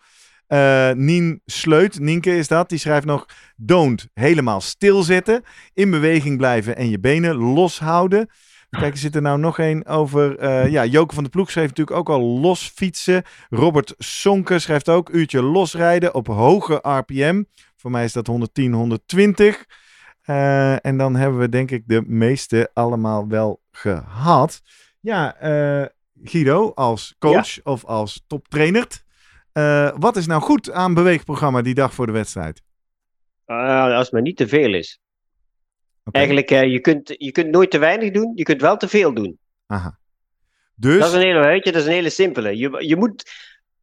[0.48, 3.26] Eh, Nien Sleut, Nienke is dat, die schrijft nog
[3.56, 5.44] don't helemaal stilzitten,
[5.74, 8.30] in beweging blijven en je benen loshouden.
[8.70, 10.38] Kijk, er zit er nou nog één over.
[10.38, 13.24] eh, ja, Joke van de Ploeg schreef natuurlijk ook al los fietsen.
[13.50, 17.44] Robert Sonke schrijft ook uurtje losrijden op hoge RPM.
[17.76, 19.66] Voor mij is dat 110, 120.
[20.22, 24.62] Eh, en dan hebben we denk ik de meeste allemaal wel gehad.
[25.00, 25.36] Ja,
[26.24, 28.88] Guido, als coach of als toptrainer.
[29.56, 32.62] Eh, wat is nou goed aan beweegprogramma die dag voor de wedstrijd?
[33.46, 35.00] Ah, als het maar niet te veel is.
[36.12, 39.14] Eigenlijk, eh, je, kunt, je kunt nooit te weinig doen, je kunt wel te veel
[39.14, 39.40] doen.
[39.68, 39.98] Aha.
[40.76, 42.58] Dus, Dat is een hele, weet je, dat is een hele simpele.
[42.58, 43.32] Je, je moet,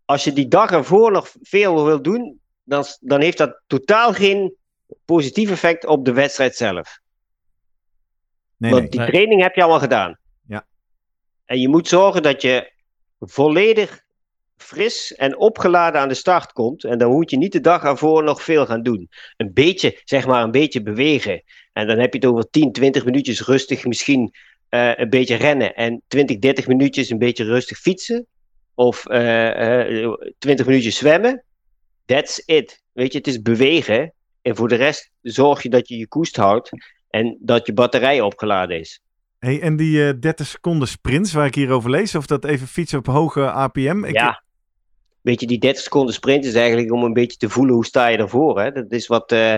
[0.04, 4.54] als je die dag ervoor nog veel wil doen, dan, dan heeft dat totaal geen
[5.04, 6.98] positief effect op de wedstrijd zelf.
[8.56, 8.90] Nee, Want nee.
[8.90, 9.08] die Nee.
[9.10, 10.18] training heb je allemaal gedaan.
[10.46, 10.66] Ja.
[11.44, 12.72] En je moet zorgen dat je
[13.18, 14.01] volledig
[14.62, 16.84] fris en opgeladen aan de start komt.
[16.84, 19.08] En dan moet je niet de dag ervoor nog veel gaan doen.
[19.36, 21.42] Een beetje, zeg maar, een beetje bewegen.
[21.72, 24.34] En dan heb je het over 10, 20 minuutjes rustig misschien
[24.68, 25.74] eh, een beetje rennen.
[25.74, 28.26] En 20, 30 minuutjes een beetje rustig fietsen.
[28.74, 31.44] Of eh, eh, 20 minuutjes zwemmen.
[32.06, 32.82] That's it.
[32.92, 34.12] Weet je, het is bewegen.
[34.42, 36.70] En voor de rest zorg je dat je je koest houdt.
[37.10, 39.00] En dat je batterij opgeladen is.
[39.38, 42.66] Hey, en die eh 30 seconden sprints waar ik hier over lees, of dat even
[42.66, 44.04] fietsen op hoge RPM?
[44.04, 44.42] Ik, Ja.
[45.22, 48.06] Weet je, die 30 seconden sprint is eigenlijk om een beetje te voelen hoe sta
[48.06, 48.60] je ervoor.
[48.60, 48.72] Hè?
[48.72, 49.54] Dat is wat, eh,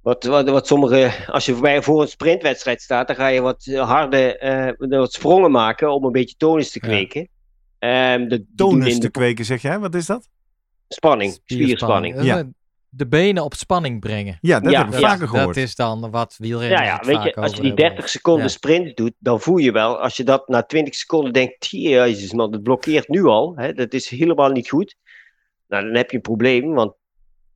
[0.00, 1.10] wat, wat, wat sommige.
[1.26, 5.50] Als je bij voor een sprintwedstrijd staat, dan ga je wat harde eh, wat sprongen
[5.50, 6.88] maken om een beetje tonus te Ja.
[6.88, 7.28] kweken.
[7.78, 9.78] Ehm, de, Tonus te kweken, zeg jij?
[9.78, 10.28] Wat is dat?
[10.88, 12.16] spanning, spierspanning.
[12.16, 12.44] Is, Ja.
[12.90, 14.38] De benen op spanning brengen.
[14.40, 15.54] Ja, dat Ja, heb ik ja, vaker gehoord.
[15.54, 17.84] Dat is dan wat wielrenners Ja, ja, het weet vaak je, als je die hebben.
[17.88, 18.48] 30 seconden Ja.
[18.48, 22.50] sprint doet, dan voel je wel, als je dat na 20 seconden denkt, jezus man,
[22.50, 24.94] dat blokkeert nu al, hè, dat is helemaal niet goed.
[25.68, 26.92] Nou, dan heb je een probleem, want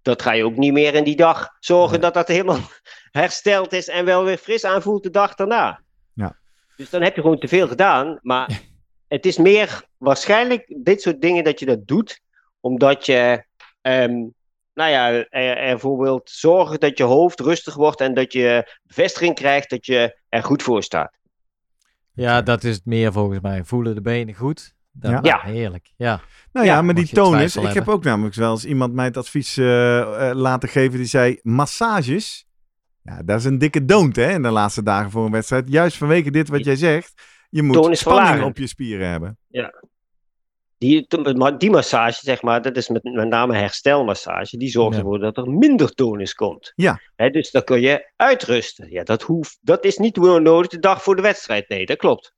[0.03, 2.61] dat ga je ook niet meer in die dag zorgen dat dat helemaal
[3.11, 5.83] hersteld is en wel weer fris aanvoelt de dag daarna.
[6.15, 6.37] Ja.
[6.77, 8.61] Dus dan heb je gewoon te veel gedaan, maar
[9.09, 12.21] het is meer waarschijnlijk dit soort dingen dat je dat doet,
[12.61, 13.45] omdat je,
[13.81, 14.15] ehm,
[14.75, 19.35] nou ja, er, ervoor wilt zorgen dat je hoofd rustig wordt en dat je bevestiging
[19.35, 21.21] krijgt dat je er goed voor staat.
[22.15, 23.65] Ja, dat is het meer volgens mij.
[23.65, 24.75] Voelen de benen goed.
[24.93, 25.21] Dan, Ja.
[25.23, 25.41] Ja.
[25.41, 25.93] Heerlijk.
[25.97, 26.21] Ja.
[26.53, 27.53] Nou ja, Ja, maar die tonus.
[27.53, 30.99] twijfel Ik heb ook namelijk wel eens iemand mij het advies eh, eh, laten geven.
[30.99, 32.47] Die zei: massages.
[33.03, 35.69] Ja, dat is een dikke don't hè, in de laatste dagen voor een wedstrijd.
[35.69, 37.23] Juist vanwege dit wat jij zegt.
[37.51, 38.45] Je moet spanning verlagen.
[38.45, 39.39] op je spieren hebben.
[40.83, 41.07] Die,
[41.59, 44.57] die massage, zeg maar, dat is met, met name herstelmassage.
[44.57, 44.99] Die zorgt Ja.
[44.99, 46.73] ervoor dat er minder tonus komt.
[46.75, 47.01] Ja.
[47.17, 48.91] Hè, dus dan kun je uitrusten.
[48.91, 51.69] Ja, dat, hoeft, dat is niet nodig de dag voor de wedstrijd.
[51.69, 52.35] Nee, dat klopt.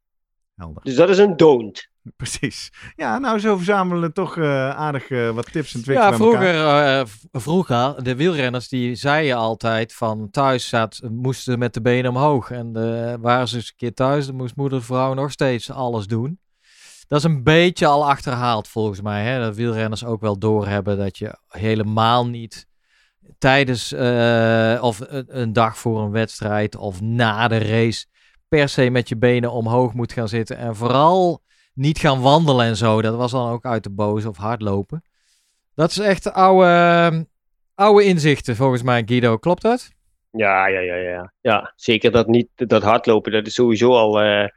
[0.55, 0.83] Helder.
[0.83, 1.89] Dus dat is een don't.
[2.17, 2.73] Precies.
[2.97, 6.67] Ja, nou, zo verzamelen we toch eh, aardig eh, wat tips en tricks Ja, vroeger,
[6.67, 12.51] eh, vroeger, de wielrenners die zeiden altijd van thuis zat, moesten met de benen omhoog.
[12.51, 12.73] En
[13.21, 16.39] waren ze eens een keer thuis, dan moest moeder vrouw nog steeds alles doen.
[17.09, 19.25] Dat is een beetje al achterhaald volgens mij.
[19.25, 19.41] Hè?
[19.41, 22.67] Dat wielrenners ook wel doorhebben dat je helemaal niet
[23.39, 28.07] tijdens eh, of een, dag voor een wedstrijd of na de race
[28.49, 30.57] per se met je benen omhoog moet gaan zitten.
[30.57, 31.43] En vooral
[31.75, 33.03] niet gaan wandelen en zo.
[33.03, 35.05] Dat was dan ook uit de boze of hardlopen.
[35.75, 37.27] Dat is echt oude,
[37.75, 39.37] oude inzichten volgens mij, Guido.
[39.37, 39.91] Klopt dat?
[40.31, 41.33] Ja, ja, ja, ja.
[41.41, 44.49] Ja, zeker dat niet, dat hardlopen, dat is sowieso al, eh,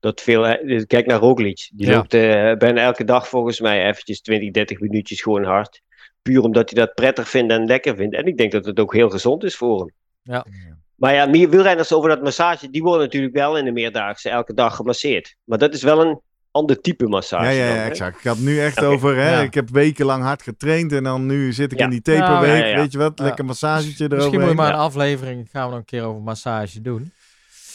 [0.00, 1.70] dat veel, hè, kijk naar Roglic.
[1.72, 1.94] Die Ja.
[1.96, 5.80] loopt eh, bijna elke dag volgens mij eventjes 20, 30 minuutjes gewoon hard.
[6.22, 8.14] Puur omdat hij dat prettig vindt en lekker vindt.
[8.14, 9.90] En ik denk dat het ook heel gezond is voor hem.
[10.22, 10.46] Ja.
[10.94, 14.54] Maar ja, meer wielrenners over dat massage, die worden natuurlijk wel in de meerdaagse elke
[14.54, 15.36] dag gemasseerd.
[15.44, 16.20] Maar dat is wel een
[16.50, 17.44] ander type massage.
[17.54, 18.18] Ja, ja, exact.
[18.18, 19.40] Ik had het nu echt over, hè, Ja.
[19.42, 21.84] ik heb wekenlang hard getraind en dan nu zit ik Ja.
[21.84, 22.76] in die taperweek, Ja, ja, ja.
[22.76, 23.24] weet je wat, Ja.
[23.24, 24.16] lekker massagetje erover.
[24.16, 24.72] Misschien moet je maar ja.
[24.74, 27.12] een aflevering, gaan we nog een keer over massage doen.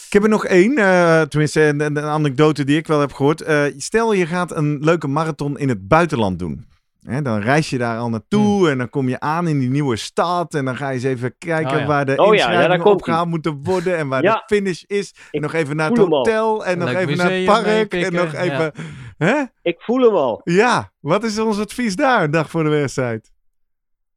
[0.06, 3.40] Ik heb er nog één, eh, tenminste een, anekdote die ik wel heb gehoord.
[3.40, 6.66] Eh, stel je gaat een leuke marathon in het buitenland doen.
[7.02, 9.96] Hè, dan reis je daar al naartoe en dan kom je aan in die nieuwe
[9.96, 10.54] stad.
[10.54, 11.86] En dan ga je eens even kijken Oh ja.
[11.86, 13.96] waar de Oh ja, ja, inschrijvingen komt opgehaald moeten worden.
[13.96, 14.44] En waar Ja.
[14.46, 15.14] de finish is.
[15.14, 16.66] En Ik nog even naar het hotel.
[16.66, 17.64] En nog even naar het park.
[17.66, 18.38] En meepikken, nog ja.
[18.38, 18.72] even...
[19.16, 19.42] Hè?
[19.62, 20.40] Ik voel hem al.
[20.44, 23.32] Ja, wat is ons advies daar, een dag voor de wedstrijd?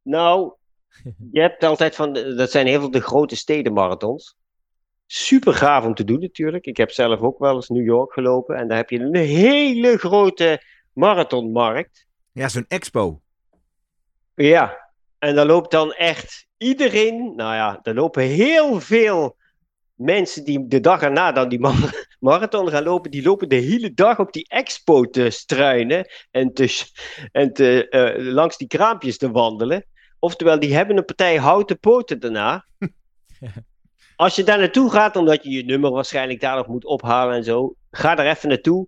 [0.02, 0.52] Nou,
[1.32, 4.38] je hebt altijd van, dat zijn heel veel de grote stedenmarathons.
[5.12, 6.66] Super gaaf om te doen natuurlijk.
[6.66, 8.56] Ik heb zelf ook wel eens New York gelopen.
[8.56, 12.06] En daar heb je een hele grote marathonmarkt.
[12.32, 13.20] Ja, zo'n expo.
[14.34, 17.32] Ja, en daar loopt dan echt iedereen.
[17.36, 19.36] Nou ja, er lopen heel veel
[19.94, 23.10] mensen die de dag erna dan die ma- marathon gaan lopen.
[23.10, 26.06] Die lopen de hele dag op die expo te struinen.
[26.30, 26.84] En, te,
[27.32, 29.84] en te, eh, langs die kraampjes te wandelen.
[30.18, 32.66] Oftewel, die hebben een partij houten poten daarna.
[34.20, 37.44] Als je daar naartoe gaat, omdat je je nummer waarschijnlijk daar nog moet ophalen en
[37.44, 37.74] zo.
[37.90, 38.86] Ga er even naartoe.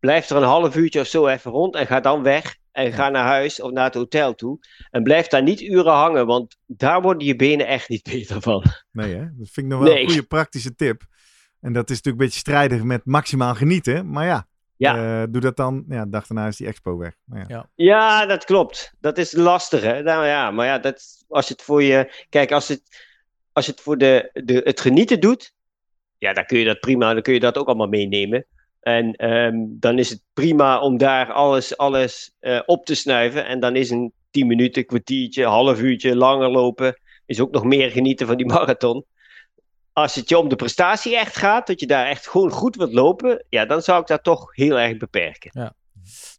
[0.00, 2.56] Blijf er een half uurtje of zo even rond en ga dan weg.
[2.72, 4.58] En ga naar huis of naar het hotel toe.
[4.90, 8.64] En blijf daar niet uren hangen, want daar worden je benen echt niet beter van.
[8.92, 9.20] Nee, hè?
[9.20, 10.00] Dat vind ik nog wel Nee.
[10.02, 11.02] een goede praktische tip.
[11.60, 14.10] En dat is natuurlijk een beetje strijdig met maximaal genieten.
[14.10, 15.22] Maar ja, Ja.
[15.22, 15.84] eh, doe dat dan.
[15.88, 17.14] Ja, de dag daarna is die expo weg.
[17.24, 17.44] Maar ja.
[17.48, 17.68] Ja.
[17.74, 18.92] Ja, dat klopt.
[19.00, 20.02] Dat is lastig, hè?
[20.02, 22.26] Nou ja, maar ja, dat, als je het voor je.
[22.28, 23.12] Kijk, als het,
[23.54, 25.52] als je het voor de, de, het genieten doet,
[26.18, 28.46] ja, dan kun je dat prima, dan kun je dat ook allemaal meenemen.
[28.80, 33.46] En ehm, dan is het prima om daar alles, alles eh, op te snuiven.
[33.46, 37.00] En dan is een 10 minuten, kwartiertje, half uurtje langer lopen.
[37.26, 39.04] is ook nog meer genieten van die marathon.
[39.92, 42.92] Als het je om de prestatie echt gaat, dat je daar echt gewoon goed wilt
[42.92, 45.50] lopen, ja, dan zou ik dat toch heel erg beperken.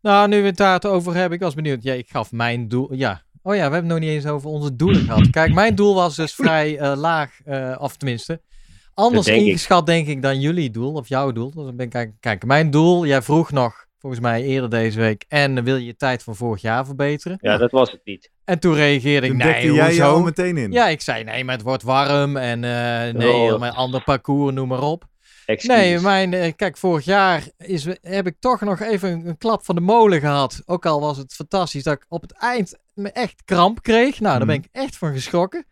[0.01, 1.83] Nou, nu we het daar over hebben, ik was benieuwd.
[1.83, 2.93] Ja, ik gaf mijn doel.
[2.93, 3.24] Ja.
[3.47, 5.29] Oh ja, we hebben het nog niet eens over onze doelen gehad.
[5.39, 8.41] Kijk, mijn doel was dus vrij eh, laag, eh, of tenminste,
[8.93, 9.45] anders denk ik.
[9.45, 11.51] ingeschat denk ik dan jullie doel, of jouw doel.
[11.51, 14.99] Dus dan ben ik, kijk, kijk, mijn doel, jij vroeg nog, volgens mij eerder deze
[14.99, 17.37] week, en wil je je tijd van vorig jaar verbeteren?
[17.41, 18.31] Ja, dat was het niet.
[18.43, 20.71] En toen reageerde ik, Toen nee, dekte jij jou al meteen in.
[20.71, 23.59] Ja, ik zei nee, maar het wordt warm en eh nee, Oh.
[23.59, 25.05] mijn ander parcours, noem maar op.
[25.45, 25.81] Excuses.
[25.81, 29.65] Nee, mijn, eh, kijk, vorig jaar is, heb ik toch nog even een, een klap
[29.65, 30.61] van de molen gehad.
[30.65, 34.19] Ook al was het fantastisch dat ik op het eind me echt kramp kreeg.
[34.19, 35.65] Nou, daar ben ik echt van geschrokken.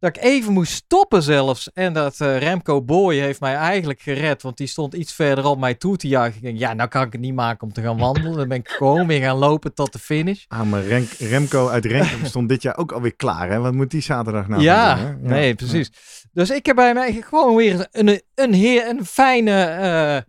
[0.00, 1.72] Dat ik even moest stoppen zelfs.
[1.72, 4.42] En dat eh, Remco Boy heeft mij eigenlijk gered.
[4.42, 6.36] Want die stond iets verderop mij toe te juichen.
[6.36, 8.36] Ik denk, ja, nou kan ik het niet maken om te gaan wandelen.
[8.36, 10.44] Dan ben ik gewoon weer gaan lopen tot de finish.
[10.48, 10.82] Ah, maar
[11.18, 13.58] Remco uit Renkum stond dit jaar ook alweer klaar, hè?
[13.58, 15.28] Wat moet die zaterdag nou ja, doen, hè?
[15.28, 15.90] nee, precies.
[16.32, 20.20] Dus ik heb bij mij gewoon weer een, een, heer, een fijne eh,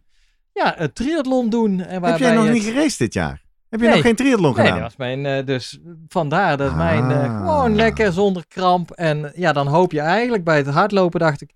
[0.54, 1.80] ja, een triathlon doen.
[1.82, 3.42] En Heb jij nog het- niet geraced dit jaar?
[3.70, 3.96] Heb je Nee.
[3.96, 4.74] nog geen triathlon Nee, gedaan?
[4.74, 7.38] dat was mijn, eh, dus vandaar dat mijn eh, Ah.
[7.40, 8.92] gewoon lekker zonder kramp.
[8.92, 11.52] En ja, dan hoop je eigenlijk bij het hardlopen, dacht ik,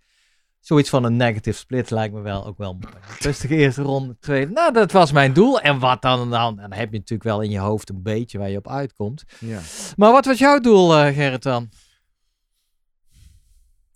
[0.60, 2.94] zoiets van een negative split lijkt me wel ook wel mooi.
[3.20, 4.52] Rustige eerste ronde, tweede.
[4.52, 5.60] Nou, dat was mijn doel.
[5.62, 6.30] En wat dan?
[6.32, 9.24] Dan, dan heb je natuurlijk wel in je hoofd een beetje waar je op uitkomt.
[9.40, 9.60] Ja.
[9.96, 11.70] Maar wat was jouw doel, eh, Gerrit dan?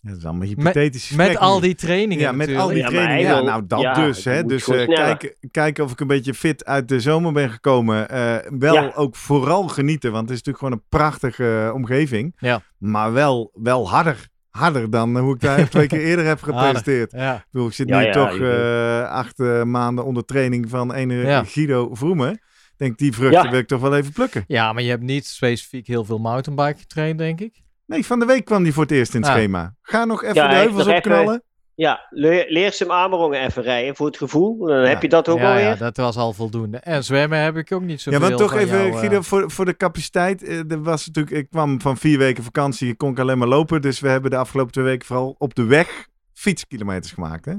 [0.01, 1.09] Ja, dat is allemaal hypothetisch.
[1.09, 2.67] Met al die trainingen Ja, met natuurlijk.
[2.67, 3.35] al die Ja, trainingen.
[3.35, 4.25] Ja, nou dat ja, dus.
[4.25, 4.43] Hè.
[4.43, 4.95] Dus eh, sneller.
[4.95, 8.09] kijken, kijken of ik een beetje fit uit de zomer ben gekomen.
[8.09, 8.91] Eh, wel Ja.
[8.95, 12.35] ook vooral genieten, want het is natuurlijk gewoon een prachtige eh, omgeving.
[12.37, 12.61] Ja.
[12.77, 14.27] Maar wel, wel harder.
[14.49, 17.11] Harder dan hoe ik daar twee keer eerder heb gepresenteerd.
[17.11, 20.93] Ja, Ik bedoel, ik zit Ja, nu ja, toch eh, acht maanden onder training van
[20.93, 21.43] ene Ja.
[21.43, 22.31] Guido Vroemen.
[22.31, 23.49] Ik denk, die vruchten Ja.
[23.49, 24.43] wil ik toch wel even plukken.
[24.47, 27.61] ja, maar je hebt niet specifiek heel veel mountainbike getraind, denk ik.
[27.89, 29.35] Nee, van de week kwam die voor het eerst in het Ah.
[29.35, 29.75] schema.
[29.81, 31.43] Ga nog even Ja, de heuvels nog even- opknallen.
[31.75, 34.57] Ja, leer, leer ze hem Amerongen even rijden voor het gevoel.
[34.57, 35.63] Dan heb je dat ook ja, alweer.
[35.63, 36.77] ja, dat was al voldoende.
[36.77, 39.51] En zwemmen heb ik ook niet Ja, zoveel want toch even, jou, eh, Guido, voor,
[39.51, 40.43] voor de capaciteit.
[40.43, 43.81] eh, er was natuurlijk, ik kwam van vier weken vakantie, kon ik alleen maar lopen.
[43.81, 47.45] Dus we hebben de afgelopen twee weken vooral op de weg fietskilometers gemaakt.
[47.45, 47.53] Hè?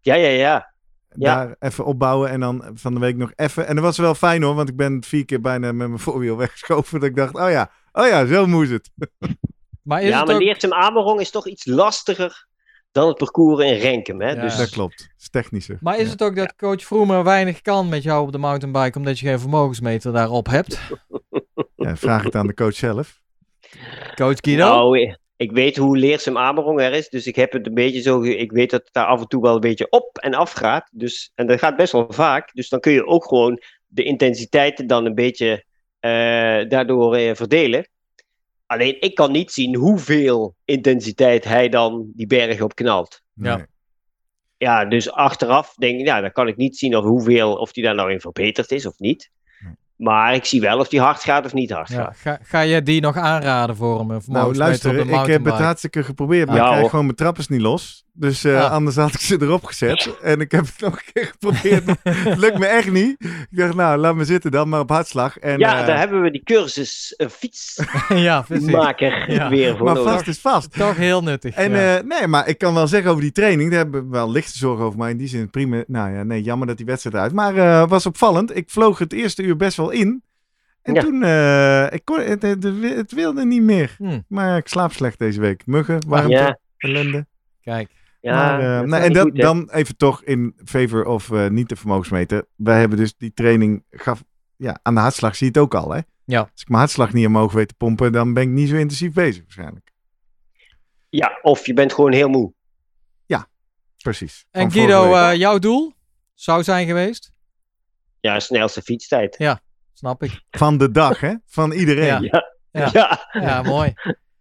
[0.00, 0.74] Ja, ja, ja.
[1.18, 1.34] Ja.
[1.34, 3.66] Daar even opbouwen en dan van de week nog even.
[3.66, 6.36] En dat was wel fijn hoor, want ik ben vier keer bijna met mijn voorwiel
[6.36, 7.00] weggeschoven.
[7.00, 8.90] Dat ik dacht, oh ja, oh ja, zo moest het.
[9.82, 11.20] Maar is Ja, het maar ook...
[11.20, 12.46] Is toch iets lastiger
[12.92, 14.20] dan het parcours in Renkum.
[14.20, 14.30] Hè?
[14.30, 14.40] Ja.
[14.40, 15.78] Dus Dat klopt, het is technischer.
[15.80, 16.10] Maar is Ja.
[16.10, 19.40] het ook dat coach Vroemer weinig kan met jou op de mountainbike, omdat je geen
[19.40, 20.80] vermogensmeter daarop hebt?
[21.76, 23.20] Ja, vraag het aan de coach zelf.
[24.14, 24.64] Coach Guido?
[24.64, 27.08] Nou, ik weet hoe leerzaam Amerong er is.
[27.08, 28.22] Dus ik heb het een beetje zo.
[28.22, 30.88] Ik weet dat het daar af en toe wel een beetje op en af gaat.
[30.92, 32.50] Dus, en dat gaat best wel vaak.
[32.54, 35.64] Dus dan kun je ook gewoon de intensiteiten dan een beetje
[36.68, 37.88] daardoor eh, verdelen.
[38.66, 43.20] Alleen ik kan niet zien hoeveel intensiteit hij dan die berg op knalt.
[43.34, 43.56] Ja.
[43.56, 43.66] Nee.
[44.58, 47.84] Ja, dus achteraf denk ik, ja, dan kan ik niet zien of hoeveel, of die
[47.84, 49.30] daar nou in verbeterd is of niet.
[49.96, 52.16] Maar ik zie wel of die hard gaat of niet hard Ja, gaat.
[52.16, 54.10] ga, ga je die nog aanraden voor hem?
[54.10, 56.90] Een Nou, luister, ik heb het hartstikke geprobeerd, maar Ja, ik krijg hoor.
[56.90, 58.04] gewoon mijn trappers niet los.
[58.18, 60.16] Dus eh, anders had ik ze erop gezet.
[60.22, 61.84] En ik heb het nog een keer geprobeerd.
[61.86, 63.16] maar het lukt me echt niet.
[63.50, 65.38] Ik dacht, nou, laat me zitten dan, maar op hartslag.
[65.38, 69.48] En, ja, eh, daar hebben we die cursus uh, fietsmaker Ja.
[69.48, 70.12] weer voor maar nodig.
[70.12, 70.72] vast is vast.
[70.72, 71.54] Toch heel nuttig.
[71.54, 71.96] En ja.
[71.96, 73.70] eh, nee, maar ik kan wel zeggen over die training.
[73.70, 74.98] Daar hebben we wel lichte zorgen over.
[74.98, 75.84] Maar in die zin prima.
[75.86, 77.32] Nou ja, nee, jammer dat die wedstrijd uit.
[77.32, 78.56] Maar eh was opvallend.
[78.56, 80.22] Ik vloog het eerste uur best wel in.
[80.82, 81.00] En Ja.
[81.00, 83.94] toen, eh, ik kon, het, het, het wilde niet meer.
[83.98, 85.62] Hm, Maar ik slaap slecht deze week.
[85.66, 87.26] Muggen, warmte, Ja, ellende.
[87.62, 87.90] kijk.
[88.30, 88.34] Ja.
[88.34, 89.42] maar, dat is nou, en dat, goed, hè.
[89.42, 92.46] dan even toch in favor of eh, niet de vermogensmeter.
[92.56, 94.24] Wij hebben dus die training gaf,
[94.56, 95.92] ja, aan de hartslag zie je het ook al.
[95.92, 96.00] Hè?
[96.24, 96.40] Ja.
[96.40, 99.12] Als ik mijn hartslag niet omhoog weet te pompen, dan ben ik niet zo intensief
[99.12, 99.92] bezig waarschijnlijk.
[101.08, 102.54] Ja, of je bent gewoon heel moe.
[104.06, 104.46] Precies.
[104.50, 105.92] En Guido, eh, jouw doel
[106.34, 107.32] zou zijn geweest?
[108.20, 109.58] Ja, snelste fietstijd.
[109.92, 110.42] Snap ik.
[110.50, 111.34] Van de dag, hè?
[111.46, 112.22] Van iedereen.
[112.22, 112.50] Ja.
[112.70, 113.26] Ja, Ja.
[113.32, 113.40] ja.
[113.40, 113.92] Ja, mooi.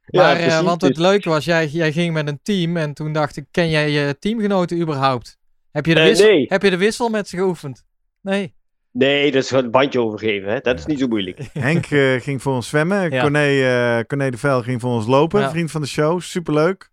[0.07, 3.13] Maar, eh, want het Dus- leuke was, jij, jij ging met een team en toen
[3.13, 5.37] dacht ik, ken jij je teamgenoten überhaupt?
[5.71, 6.45] Heb je de Eh, wissel, nee.
[6.49, 7.85] heb je de wissel met ze geoefend?
[8.21, 8.53] Nee.
[8.91, 10.49] Nee, dat is gewoon het bandje overgeven.
[10.51, 10.59] Hè?
[10.59, 11.39] Dat is niet zo moeilijk.
[11.53, 13.11] Henk eh, ging voor ons zwemmen.
[13.11, 13.21] Ja.
[13.21, 15.41] Corné, eh, Corné de Vel ging voor ons lopen.
[15.41, 15.49] Ja.
[15.49, 16.21] Vriend van de show.
[16.21, 16.89] Superleuk.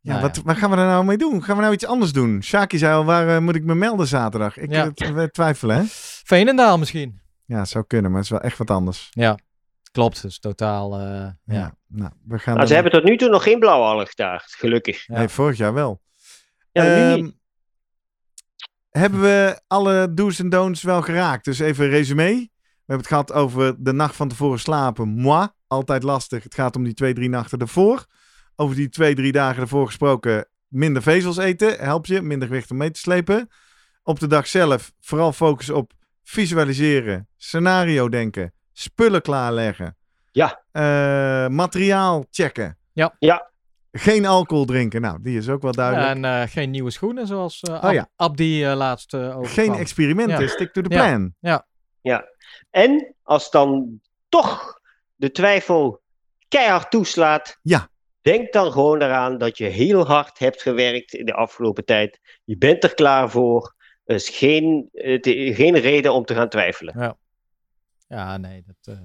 [0.00, 0.42] Ja, Nou wat, ja.
[0.44, 1.44] wat gaan we er nou mee doen?
[1.44, 2.42] Gaan we nou iets anders doen?
[2.42, 4.56] Shaki zei al, waar moet ik me melden zaterdag?
[4.56, 5.82] Ik twijfelen, hè?
[6.24, 7.20] Veenendaal misschien?
[7.44, 9.08] Ja, het zou kunnen, maar het is wel echt wat anders.
[9.10, 9.38] Ja,
[9.96, 10.22] klopt.
[10.22, 11.34] Dus totaal, eh, ja.
[11.44, 11.74] Ja.
[11.86, 15.06] Nou, we gaan Maar dan- ze hebben tot nu toe nog geen blauwalg daar, gelukkig.
[15.06, 15.18] Ja.
[15.18, 16.00] Nee, vorig jaar wel.
[16.72, 17.30] Ja, nu Ehm.
[18.90, 21.44] Hebben we alle do's en don'ts wel geraakt?
[21.44, 22.24] Dus even een resume.
[22.24, 25.08] We hebben het gehad over de nacht van tevoren slapen.
[25.08, 25.48] Moi.
[25.68, 26.42] altijd lastig.
[26.42, 28.06] Het gaat om die twee, drie nachten ervoor.
[28.56, 31.78] Over die twee, drie dagen ervoor gesproken, minder vezels eten.
[31.78, 33.48] Helpt je, minder gewicht om mee te slepen.
[34.02, 35.92] Op de dag zelf vooral focus op
[36.22, 39.96] visualiseren, scenario denken, spullen klaarleggen.
[40.32, 40.62] Ja.
[40.72, 42.78] Eh, materiaal checken.
[42.92, 43.16] Ja.
[43.18, 43.50] Ja.
[43.92, 45.00] Geen alcohol drinken.
[45.00, 46.08] Nou, die is ook wel duidelijk.
[46.08, 48.08] En eh, geen nieuwe schoenen, zoals uh, Oh ja.
[48.16, 50.48] Abdi laatst over Geen experimenten, Ja.
[50.48, 51.06] stick to the Ja.
[51.06, 51.34] plan.
[52.70, 54.80] En als dan toch
[55.14, 56.02] de twijfel
[56.48, 57.88] keihard toeslaat, Ja.
[58.20, 62.20] denk dan gewoon eraan dat je heel hard hebt gewerkt in de afgelopen tijd.
[62.44, 63.74] Je bent er klaar voor.
[64.04, 64.88] Er is geen,
[65.54, 66.94] geen reden om te gaan twijfelen.
[66.98, 67.16] Ja,
[68.36, 68.94] nee, dat...
[68.96, 69.02] eh,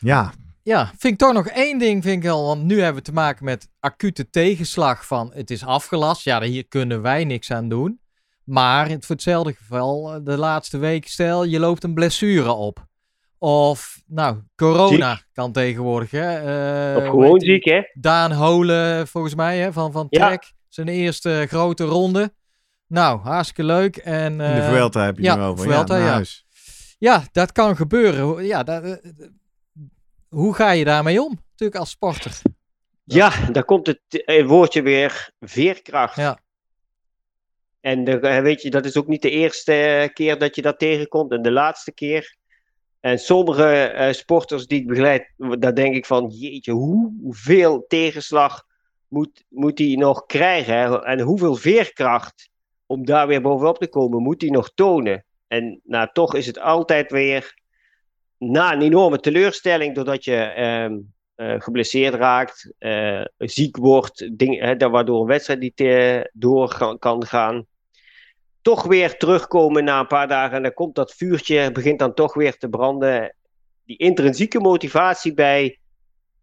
[0.00, 0.32] Ja,
[0.62, 2.46] Ja, vind ik toch nog één ding, vind ik wel.
[2.46, 6.24] Want nu hebben we te maken met acute tegenslag van het is afgelast.
[6.24, 8.00] Ja, hier kunnen wij niks aan doen.
[8.44, 12.86] Maar in- voor hetzelfde geval, eh, de laatste week, stel je loopt een blessure op.
[13.38, 16.10] Of, nou, corona kan tegenwoordig.
[16.10, 16.34] Hè?
[16.92, 17.80] eh, of gewoon ziek, hè?
[17.94, 20.26] Daan Holen, volgens mij, hè, van, van Ja.
[20.26, 20.52] Trek.
[20.68, 22.34] Zijn eerste grote ronde.
[22.86, 23.96] Nou, hartstikke leuk.
[23.96, 25.64] En, in de Vuelta heb je ja, nu over.
[25.64, 26.22] Vuelta, ja, ja.
[27.04, 28.44] Ja, dat kan gebeuren.
[28.44, 28.98] Ja, dat, eh, eh,
[30.28, 31.38] hoe ga je daarmee om?
[31.50, 32.42] Natuurlijk als sporter.
[33.04, 36.16] Ja, daar komt het eh, woordje weer veerkracht.
[36.16, 36.38] Ja.
[37.80, 41.32] En de, weet je, dat is ook niet de eerste keer dat je dat tegenkomt
[41.32, 42.36] en de laatste keer.
[43.00, 48.62] En sommige sporters die ik begeleid, daar denk ik van, jeetje, hoe- hoeveel tegenslag
[49.08, 50.74] moet, moet hij nog krijgen?
[50.74, 51.04] Hè?
[51.04, 52.48] En hoeveel veerkracht
[52.86, 55.24] om daar weer bovenop te komen, moet hij nog tonen?
[55.54, 57.54] En nou, toch is het altijd weer
[58.38, 60.98] na een enorme teleurstelling, doordat je ehm,
[61.34, 67.66] eh, geblesseerd raakt, eh, ziek wordt, ding, waardoor een wedstrijd niet eh, door kan gaan.
[68.62, 72.34] Toch weer terugkomen na een paar dagen en dan komt dat vuurtje, begint dan toch
[72.34, 73.34] weer te branden.
[73.84, 75.78] Die intrinsieke motivatie bij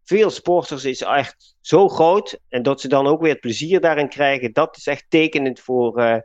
[0.03, 2.39] veel sporters is echt zo groot.
[2.49, 6.24] En dat ze dan ook weer het plezier daarin krijgen, dat is echt tekenend voor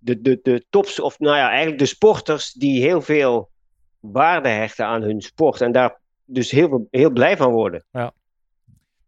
[0.00, 3.50] de, de, de tops, of nou ja, eigenlijk de sporters die heel veel
[4.00, 5.60] waarde hechten aan hun sport.
[5.60, 7.84] En daar dus heel, veel- heel blij van worden.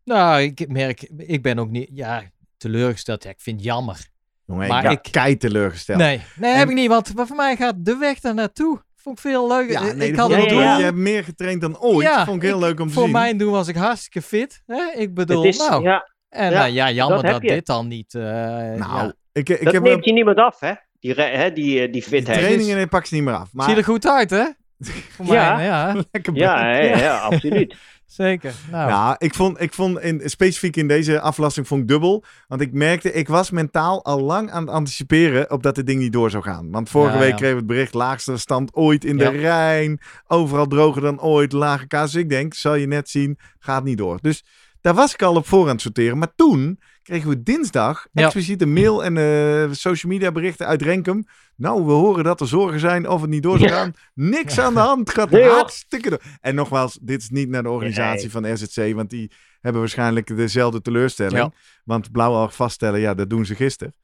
[0.05, 2.23] Nou, ik merk, ik ben ook niet, ja,
[2.57, 3.23] teleurgesteld.
[3.23, 4.07] Ja, ik vind het jammer.
[4.47, 5.99] Jongen, Maar ik kei teleurgesteld.
[5.99, 6.89] Nee, nee, En- heb ik niet.
[6.89, 8.83] Want voor mij gaat de weg daar naartoe.
[8.97, 9.73] Vond ik veel leuker.
[9.73, 10.77] Ja, ik nee, ik dat had het ja.
[10.79, 12.07] Je hebt meer getraind dan ooit.
[12.07, 13.13] Ja, vond ik heel ik- leuk om te Voor zien.
[13.13, 14.63] mijn doen was ik hartstikke fit.
[14.67, 14.83] Hè?
[14.97, 15.83] Ik bedoel, Het is, nou.
[15.83, 18.15] ja, en ja, nou, ja, jammer dat dit dan niet.
[18.15, 19.13] eh, nou, ja.
[19.33, 20.73] Ik, ik dat heb neemt je niemand af, hè?
[21.01, 21.53] Die, hè?
[21.53, 22.39] die, eh, die die fitheid.
[22.39, 23.49] trainingen nee, pak ze niet meer af.
[23.53, 24.45] Maar Zie er goed uit, hè?
[25.17, 25.55] Voor Ja.
[25.57, 25.95] mij, ja.
[26.13, 27.77] lekker Ja, ja, ja, absoluut.
[28.07, 28.53] Zeker.
[28.71, 32.25] Nou, Nou, ik vond, ik vond in, specifiek in deze aflasting vond ik dubbel.
[32.49, 36.01] Want ik merkte, ik was mentaal al lang aan het anticiperen op dat dit ding
[36.01, 36.71] niet door zou gaan.
[36.71, 37.37] Want vorige Ja, week ja.
[37.37, 39.31] kregen we het bericht, laagste stand ooit in de Ja.
[39.31, 40.01] Rijn.
[40.27, 42.13] Overal droger dan ooit, lage kaas.
[42.13, 44.19] Dus ik denk, zal je net zien, gaat niet door.
[44.21, 44.45] Dus
[44.81, 46.19] daar was ik al op voor aan het sorteren.
[46.19, 48.23] Maar toen kregen we dinsdag Ja.
[48.25, 51.25] expliciet een mail en eh, social media berichten uit Renkum.
[51.57, 53.93] Nou, we horen dat er zorgen zijn of het niet door zou gaan.
[54.15, 55.11] Niks aan de hand.
[55.11, 56.23] Gaat Nee, hartstikke door.
[56.41, 59.31] En nogmaals, dit is niet naar de organisatie van RZC, want die
[59.61, 61.37] hebben waarschijnlijk dezelfde teleurstelling.
[61.37, 61.51] Ja.
[61.85, 63.95] Want blauwalg vaststellen, ja, dat doen ze gisteren.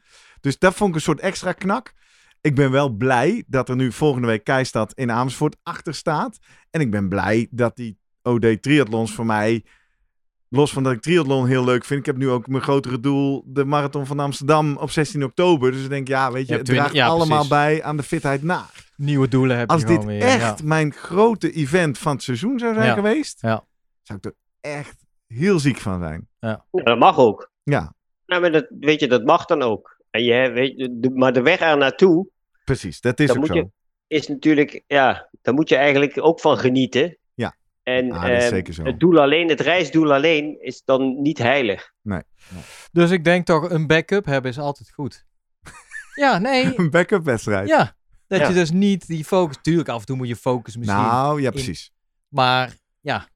[0.41, 1.93] Dus dat vond ik een soort extra knak.
[2.41, 6.39] Ik ben wel blij dat er nu volgende week Keistad in Amersfoort achter staat.
[6.71, 9.65] En ik ben blij dat die OD triathlons voor mij,
[10.49, 12.01] los van dat ik triathlon heel leuk vind.
[12.01, 15.73] Ik heb nu ook mijn grotere doel, de Marathon van Amsterdam op 16 oktober.
[15.73, 17.49] Dus ik denk, ja, weet je, Je het draagt ja, allemaal precies.
[17.49, 18.67] bij aan de fitheid na.
[18.97, 20.23] nieuwe doelen heb Als je dit gewoon weer.
[20.23, 20.65] echt ja.
[20.67, 22.95] mijn grote event van het seizoen zou zijn Ja.
[22.95, 23.65] geweest, Ja.
[24.03, 24.97] zou ik er echt
[25.27, 26.29] heel ziek van zijn.
[26.39, 27.51] Ja, dat mag ook.
[27.63, 27.95] Ja,
[28.27, 29.97] Nou, maar dat, weet je, dat mag dan ook.
[30.11, 32.29] En je, weet, je, maar de weg er naartoe
[32.65, 33.01] precies.
[33.01, 33.55] Dat is ook moet zo.
[33.55, 33.71] je-
[34.07, 37.19] is natuurlijk, ja, daar moet je eigenlijk ook van genieten.
[37.89, 38.85] En Ah, dat is ehm, zeker zo.
[38.85, 41.93] het doel alleen, het reisdoel alleen, is dan niet heilig.
[42.93, 45.25] Dus ik denk toch, een backup hebben is altijd goed.
[46.25, 46.73] ja, nee.
[46.79, 47.69] Een backup wedstrijd.
[47.69, 47.97] Ja.
[48.27, 48.49] Dat Ja.
[48.49, 49.57] je dus niet die focus...
[49.63, 50.99] Tuurlijk, af en toe moet je focus misschien.
[51.03, 51.93] nou, ja, precies.
[52.29, 53.29] Maar ja, het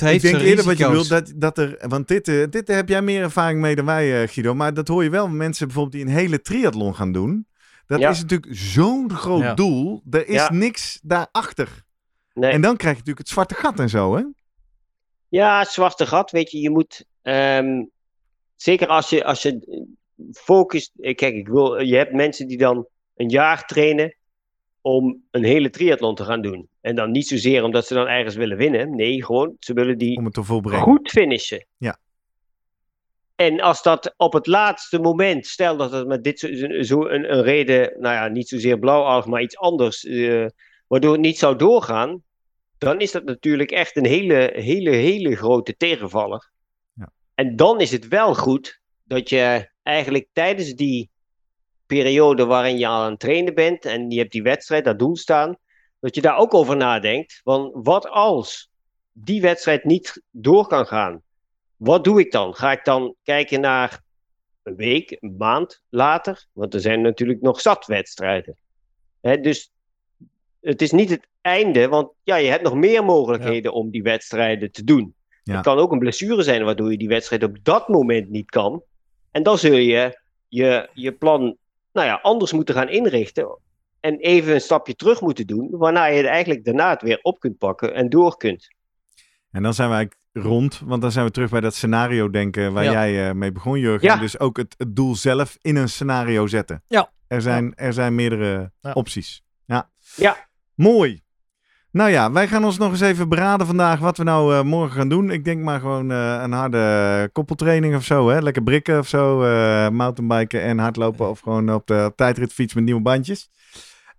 [0.00, 1.78] Maar heeft ik denk eerder wat je wilt, dat, dat er...
[1.88, 4.54] Want dit, eh, dit heb jij meer ervaring mee dan wij, eh, Guido.
[4.54, 5.28] Maar dat hoor je wel.
[5.28, 7.46] Mensen bijvoorbeeld die een hele triathlon gaan doen.
[7.86, 8.10] Dat Ja.
[8.10, 9.54] is natuurlijk zo'n groot Ja.
[9.54, 10.02] doel.
[10.10, 10.52] Er is Ja.
[10.52, 11.84] niks daarachter.
[12.36, 12.50] Nee.
[12.50, 14.22] En dan krijg je natuurlijk het zwarte gat en zo, hè?
[15.28, 17.84] Ja, het zwarte gat, weet je, je moet, ehm,
[18.56, 19.84] zeker als je, als je
[20.32, 24.16] focust, eh, kijk, ik wil, je hebt mensen die dan een jaar trainen
[24.80, 26.68] om een hele triathlon te gaan doen.
[26.80, 30.18] En dan niet zozeer omdat ze dan ergens willen winnen, nee, gewoon, ze willen die
[30.18, 30.82] Om het te volbrengen.
[30.82, 31.66] goed finishen.
[31.76, 31.98] Ja.
[33.34, 36.48] En als dat op het laatste moment, stel dat het met dit zo,
[36.82, 40.46] zo een, een reden, nou ja, niet zozeer blauwalg, maar iets anders, eh,
[40.86, 42.22] waardoor het niet zou doorgaan,
[42.78, 46.50] dan is dat natuurlijk echt een hele, hele, hele grote tegenvaller.
[46.92, 47.12] Ja.
[47.34, 51.10] En dan is het wel goed dat je eigenlijk tijdens die
[51.86, 55.56] periode waarin je aan het trainen bent en je hebt die wedstrijd, dat doel staan,
[56.00, 57.40] dat je daar ook over nadenkt.
[57.44, 58.70] Want wat als
[59.12, 61.22] die wedstrijd niet door kan gaan?
[61.76, 62.54] Wat doe ik dan?
[62.54, 64.02] Ga ik dan kijken naar
[64.62, 66.46] een week, een maand later?
[66.52, 68.56] Want er zijn natuurlijk nog zat wedstrijden.
[69.20, 69.72] Hè, dus
[70.66, 74.72] het is niet het einde, want ja, je hebt nog meer mogelijkheden om die wedstrijden
[74.72, 75.14] te doen.
[75.42, 75.54] Ja.
[75.54, 78.82] Het kan ook een blessure zijn waardoor je die wedstrijd op dat moment niet kan.
[79.30, 81.56] En dan zul je je, je plan
[81.92, 83.58] nou ja, anders moeten gaan inrichten.
[84.00, 87.58] En even een stapje terug moeten doen, waarna je eigenlijk daarna het weer op kunt
[87.58, 88.68] pakken en door kunt.
[89.50, 92.72] En dan zijn we eigenlijk rond, want dan zijn we terug bij dat scenario denken
[92.72, 92.90] waar Ja.
[92.92, 94.08] jij eh, mee begon, Jurgen.
[94.08, 94.16] Ja.
[94.16, 96.82] Dus ook het, het doel zelf in een scenario zetten.
[96.88, 97.10] Ja.
[97.26, 98.92] Er zijn, er zijn meerdere Ja.
[98.92, 99.42] opties.
[99.64, 99.90] Ja.
[100.16, 100.45] Ja.
[100.76, 101.24] Mooi.
[101.90, 104.96] Nou ja, wij gaan ons nog eens even beraden vandaag wat we nou eh, morgen
[104.96, 105.30] gaan doen.
[105.30, 108.28] Ik denk maar gewoon eh, een harde koppeltraining of zo.
[108.28, 108.40] Hè?
[108.40, 109.42] Lekker brikken of zo.
[109.42, 111.28] eh mountainbiken en hardlopen.
[111.28, 113.48] Of gewoon op de tijdritfiets met nieuwe bandjes.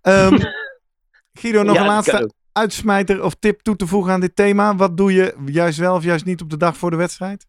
[0.00, 0.38] Ehm,
[1.40, 4.76] Guido, nog Ja, een laatste uitsmijter of tip toe te voegen aan dit thema?
[4.76, 7.46] Wat doe je juist wel of juist niet op de dag voor de wedstrijd?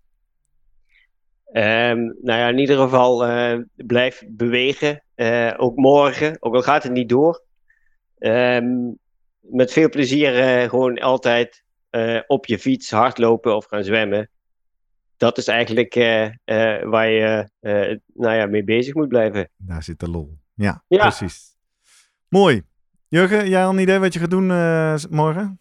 [1.51, 3.26] Ehm, nou ja, in ieder geval
[3.76, 5.03] blijf bewegen.
[5.57, 7.47] Ook morgen, ook al gaat het niet door.
[8.20, 8.76] Ehm,
[9.40, 14.30] met veel plezier eh, gewoon altijd eh, op je fiets hardlopen of gaan zwemmen.
[15.18, 19.50] Dat is eigenlijk eh, eh, waar je eh, nou ja, mee bezig moet blijven.
[19.58, 20.38] Daar zit de lol.
[20.54, 21.00] Ja, Ja.
[21.02, 21.56] precies.
[22.28, 22.64] Mooi.
[23.08, 25.60] Jurgen, jij al een idee wat je gaat doen eh, morgen?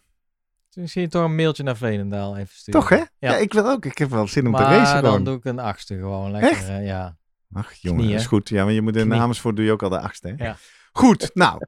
[0.69, 2.81] Toen zie je toch een mailtje naar Veenendaal even sturen.
[2.81, 2.97] Toch hè?
[2.97, 3.07] Ja.
[3.19, 3.37] Ja.
[3.37, 3.85] ik wil ook.
[3.85, 5.25] Ik heb wel zin om te racen dan gewoon.
[5.25, 6.31] doe ik een achtste gewoon.
[6.31, 6.69] Lekker, Echt?
[6.69, 7.17] eh, ja.
[7.53, 8.49] Ach jongen, Knie, dat is goed.
[8.49, 9.21] Ja, maar je moet in Knie.
[9.21, 10.35] Amersfoort doe je ook al de achtste.
[10.37, 10.45] Hè?
[10.45, 10.57] Ja.
[10.93, 11.59] Goed, nou.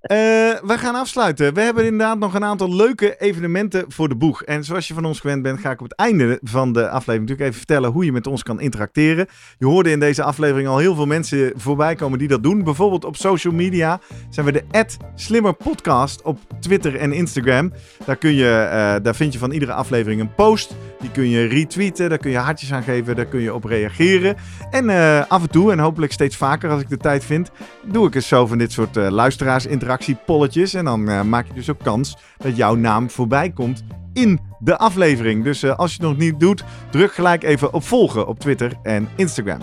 [0.00, 0.16] eh,
[0.62, 1.54] we gaan afsluiten.
[1.54, 4.42] We hebben inderdaad nog een aantal leuke evenementen voor de boeg.
[4.42, 7.20] En zoals je van ons gewend bent, ga ik op het einde van de aflevering
[7.20, 9.26] natuurlijk even vertellen hoe je met ons kan interacteren.
[9.58, 12.64] Je hoorde in deze aflevering al heel veel mensen voorbij komen die dat doen.
[12.64, 14.00] Bijvoorbeeld op social media
[14.30, 17.72] zijn we de Slimmer Podcast op Twitter en Instagram.
[18.04, 20.76] Daar, kun je, eh, daar vind je van iedere aflevering een post.
[21.00, 24.36] Die kun je retweeten, daar kun je hartjes aan geven, daar kun je op reageren.
[24.70, 27.50] En eh, af en toe, en hopelijk steeds vaker als ik de tijd vind,
[27.84, 30.74] doe ik eens zo van dit soort eh luisteraars-interactie-polletjes.
[30.74, 34.78] En dan eh, maak je dus ook kans dat jouw naam voorbij komt in de
[34.78, 35.44] aflevering.
[35.44, 38.72] Dus eh, als je het nog niet doet, druk gelijk even op volgen op Twitter
[38.82, 39.60] en Instagram.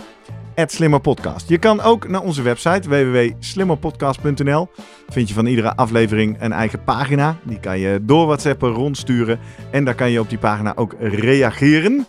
[0.66, 1.48] @slimmerpodcast.
[1.48, 4.68] Je kan ook naar onze website www.slimmerpodcast.nl.
[5.08, 7.36] Vind je van iedere aflevering een eigen pagina.
[7.42, 9.38] Die kan je door WhatsAppen rondsturen.
[9.70, 12.06] En daar kan je op die pagina ook reageren.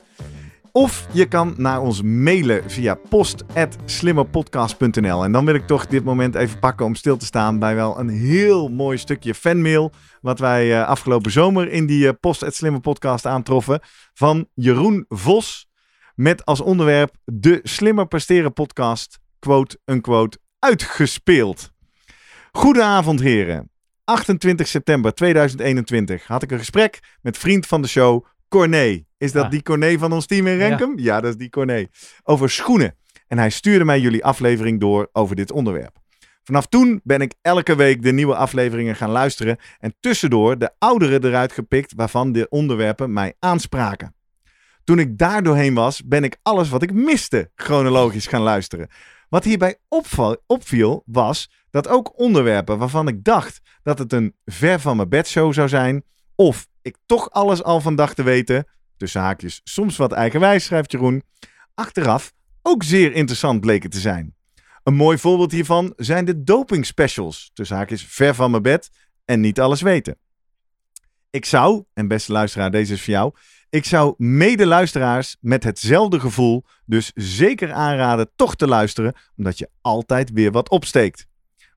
[0.77, 5.23] Of je kan naar ons mailen via post.slimmerpodcast.nl.
[5.23, 7.99] En dan wil ik toch dit moment even pakken om stil te staan bij wel
[7.99, 9.91] een heel mooi stukje fanmail.
[10.21, 13.79] Wat wij eh, afgelopen zomer in die eh, post.slimmerpodcast aantroffen.
[14.13, 15.67] Van Jeroen Vos.
[16.15, 21.71] Met als onderwerp de Slimmer Presteren podcast, quote unquote, uitgespeeld.
[22.51, 23.71] Goedenavond heren.
[24.03, 29.05] 28 september 2021 had ik een gesprek met vriend van de show, Corné.
[29.17, 29.51] Is dat Ah.
[29.51, 30.99] die Corné van ons team in Renkum?
[30.99, 31.21] Ja.
[31.21, 31.87] dat is die Corné.
[32.23, 32.95] Over schoenen.
[33.27, 35.95] En hij stuurde mij jullie aflevering door over dit onderwerp.
[36.43, 41.27] Vanaf toen ben ik elke week de nieuwe afleveringen gaan luisteren en tussendoor de oudere
[41.27, 44.15] eruit gepikt waarvan de onderwerpen mij aanspraken.
[44.83, 48.89] Toen ik daar doorheen was, ben ik alles wat ik miste chronologisch gaan luisteren.
[49.29, 49.77] Wat hierbij
[50.47, 55.53] opviel was dat ook onderwerpen waarvan ik dacht dat het een ver van mijn bedshow
[55.53, 56.03] zou zijn,
[56.35, 58.67] of ik toch alles al van dacht te weten,
[58.97, 61.23] tussen haakjes soms wat eigenwijs, schrijft Jeroen,
[61.73, 64.35] achteraf ook zeer interessant bleken te zijn.
[64.83, 68.89] Een mooi voorbeeld hiervan zijn de doping specials, tussen haakjes ver van mijn bed
[69.25, 70.17] en niet alles weten.
[71.29, 73.33] Ik zou, en beste luisteraar, deze is voor jou,
[73.69, 80.31] ik zou mede-luisteraars met hetzelfde gevoel dus zeker aanraden toch te luisteren, omdat je altijd
[80.31, 81.27] weer wat opsteekt.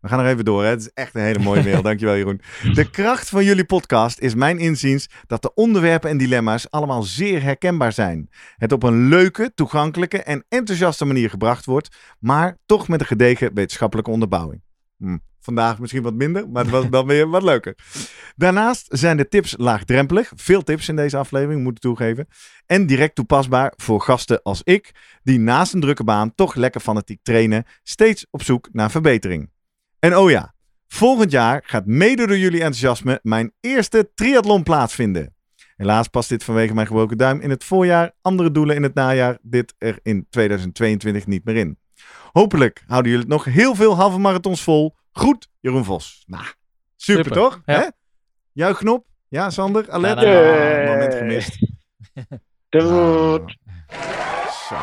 [0.01, 0.68] We gaan nog even door, hè?
[0.68, 1.82] Het is echt een hele mooie mail.
[1.82, 2.40] Dankjewel, Jeroen.
[2.72, 7.42] De kracht van jullie podcast is mijn inziens dat de onderwerpen en dilemma's allemaal zeer
[7.42, 8.28] herkenbaar zijn.
[8.57, 13.55] Het op een leuke, toegankelijke en enthousiaste manier gebracht wordt, maar toch met een gedegen
[13.55, 14.62] wetenschappelijke onderbouwing.
[14.98, 17.74] Hm, vandaag misschien wat minder, maar het was dan weer wat leuker.
[18.36, 20.32] Daarnaast zijn de tips laagdrempelig.
[20.34, 22.28] Veel tips in deze aflevering, moet ik toegeven.
[22.66, 24.90] En direct toepasbaar voor gasten als ik,
[25.22, 29.51] die naast een drukke baan toch lekker fanatiek trainen, steeds op zoek naar verbetering.
[30.01, 30.55] En oh ja,
[30.88, 35.34] volgend jaar gaat mede door jullie enthousiasme mijn eerste triathlon plaatsvinden.
[35.76, 39.38] Helaas past dit vanwege mijn gebroken duim in het voorjaar, andere doelen in het najaar,
[39.42, 41.78] dit er in 2022 niet meer in.
[42.32, 44.96] Hopelijk houden jullie het nog heel veel halve marathons vol.
[45.12, 46.24] Goed, Jeroen Vos.
[46.26, 46.44] Nou,
[46.96, 47.61] super, Super, toch?
[47.66, 47.74] ja.
[47.80, 47.86] Hè?
[48.53, 49.07] Juichknop?
[49.28, 49.90] Ja, Sander?
[49.90, 50.20] Alert?
[50.20, 51.59] Ja, nou, Ah, moment gemist.
[52.68, 53.57] Doet.
[54.68, 54.76] Zo.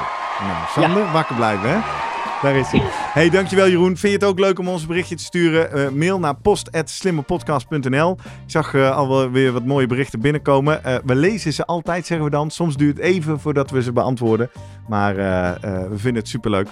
[0.43, 2.06] Nou, Sander, wakker blijven, hè?
[2.41, 2.81] Daar is hij.
[3.13, 3.97] Hey, dankjewel Jeroen.
[3.97, 5.71] Vind je het ook leuk om ons een berichtje te sturen?
[5.71, 10.83] Eh, mail naar post.slimmerpodcast.nl Ik zag eh, al wel weer wat mooie berichten binnenkomen.
[10.83, 12.51] Eh, we lezen ze altijd, zeggen we dan.
[12.51, 14.49] Soms duurt het even voordat we ze beantwoorden.
[14.87, 16.67] Maar eh, eh, we vinden het superleuk.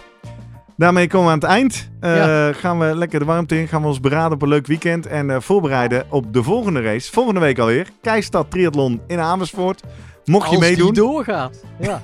[0.77, 1.89] Daarmee komen we aan het eind.
[1.99, 2.53] Eh, Ja.
[2.53, 3.67] Gaan we lekker de warmte in.
[3.67, 5.05] Gaan we ons beraden op een leuk weekend.
[5.07, 7.11] En eh, voorbereiden op de volgende race.
[7.11, 7.87] Volgende week alweer.
[8.01, 9.83] Keistad Triathlon in Amersfoort.
[10.25, 10.93] Mocht je Als meedoen.
[10.93, 11.63] die doorgaat.
[11.79, 12.01] Ja.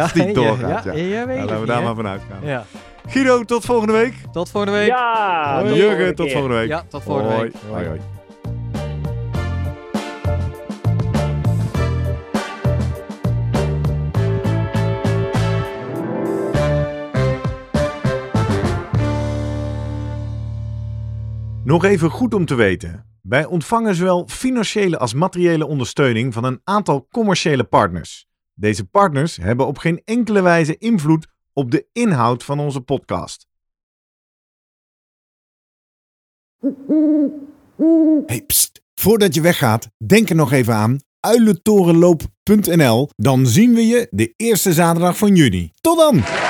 [0.00, 0.92] Als die doorgaat, ja.
[0.92, 0.98] ja.
[1.18, 2.48] je weet Nou, laten we daar maar vanuit gaan.
[2.48, 2.64] Ja.
[3.06, 4.14] Guido, tot volgende week.
[4.32, 4.88] Tot volgende week.
[4.88, 6.68] Ja, tot Jurgen, volgende tot volgende week.
[6.68, 7.42] Ja, tot volgende Hoi.
[7.42, 7.54] week.
[7.70, 8.00] Hoi, hoi.
[21.64, 23.06] Nog even goed om te weten.
[23.22, 28.26] Wij ontvangen zowel financiële als materiële ondersteuning van een aantal commerciële partners.
[28.54, 31.26] Deze partners hebben op geen enkele wijze invloed
[31.56, 33.46] op de inhoud van onze podcast.
[38.26, 38.82] Hey, pst.
[38.94, 43.08] Voordat je weggaat, denk er nog even aan uilentorenloop.nl.
[43.16, 45.72] Dan zien we je de eerste zaterdag van juni.
[45.80, 46.45] Tot dan!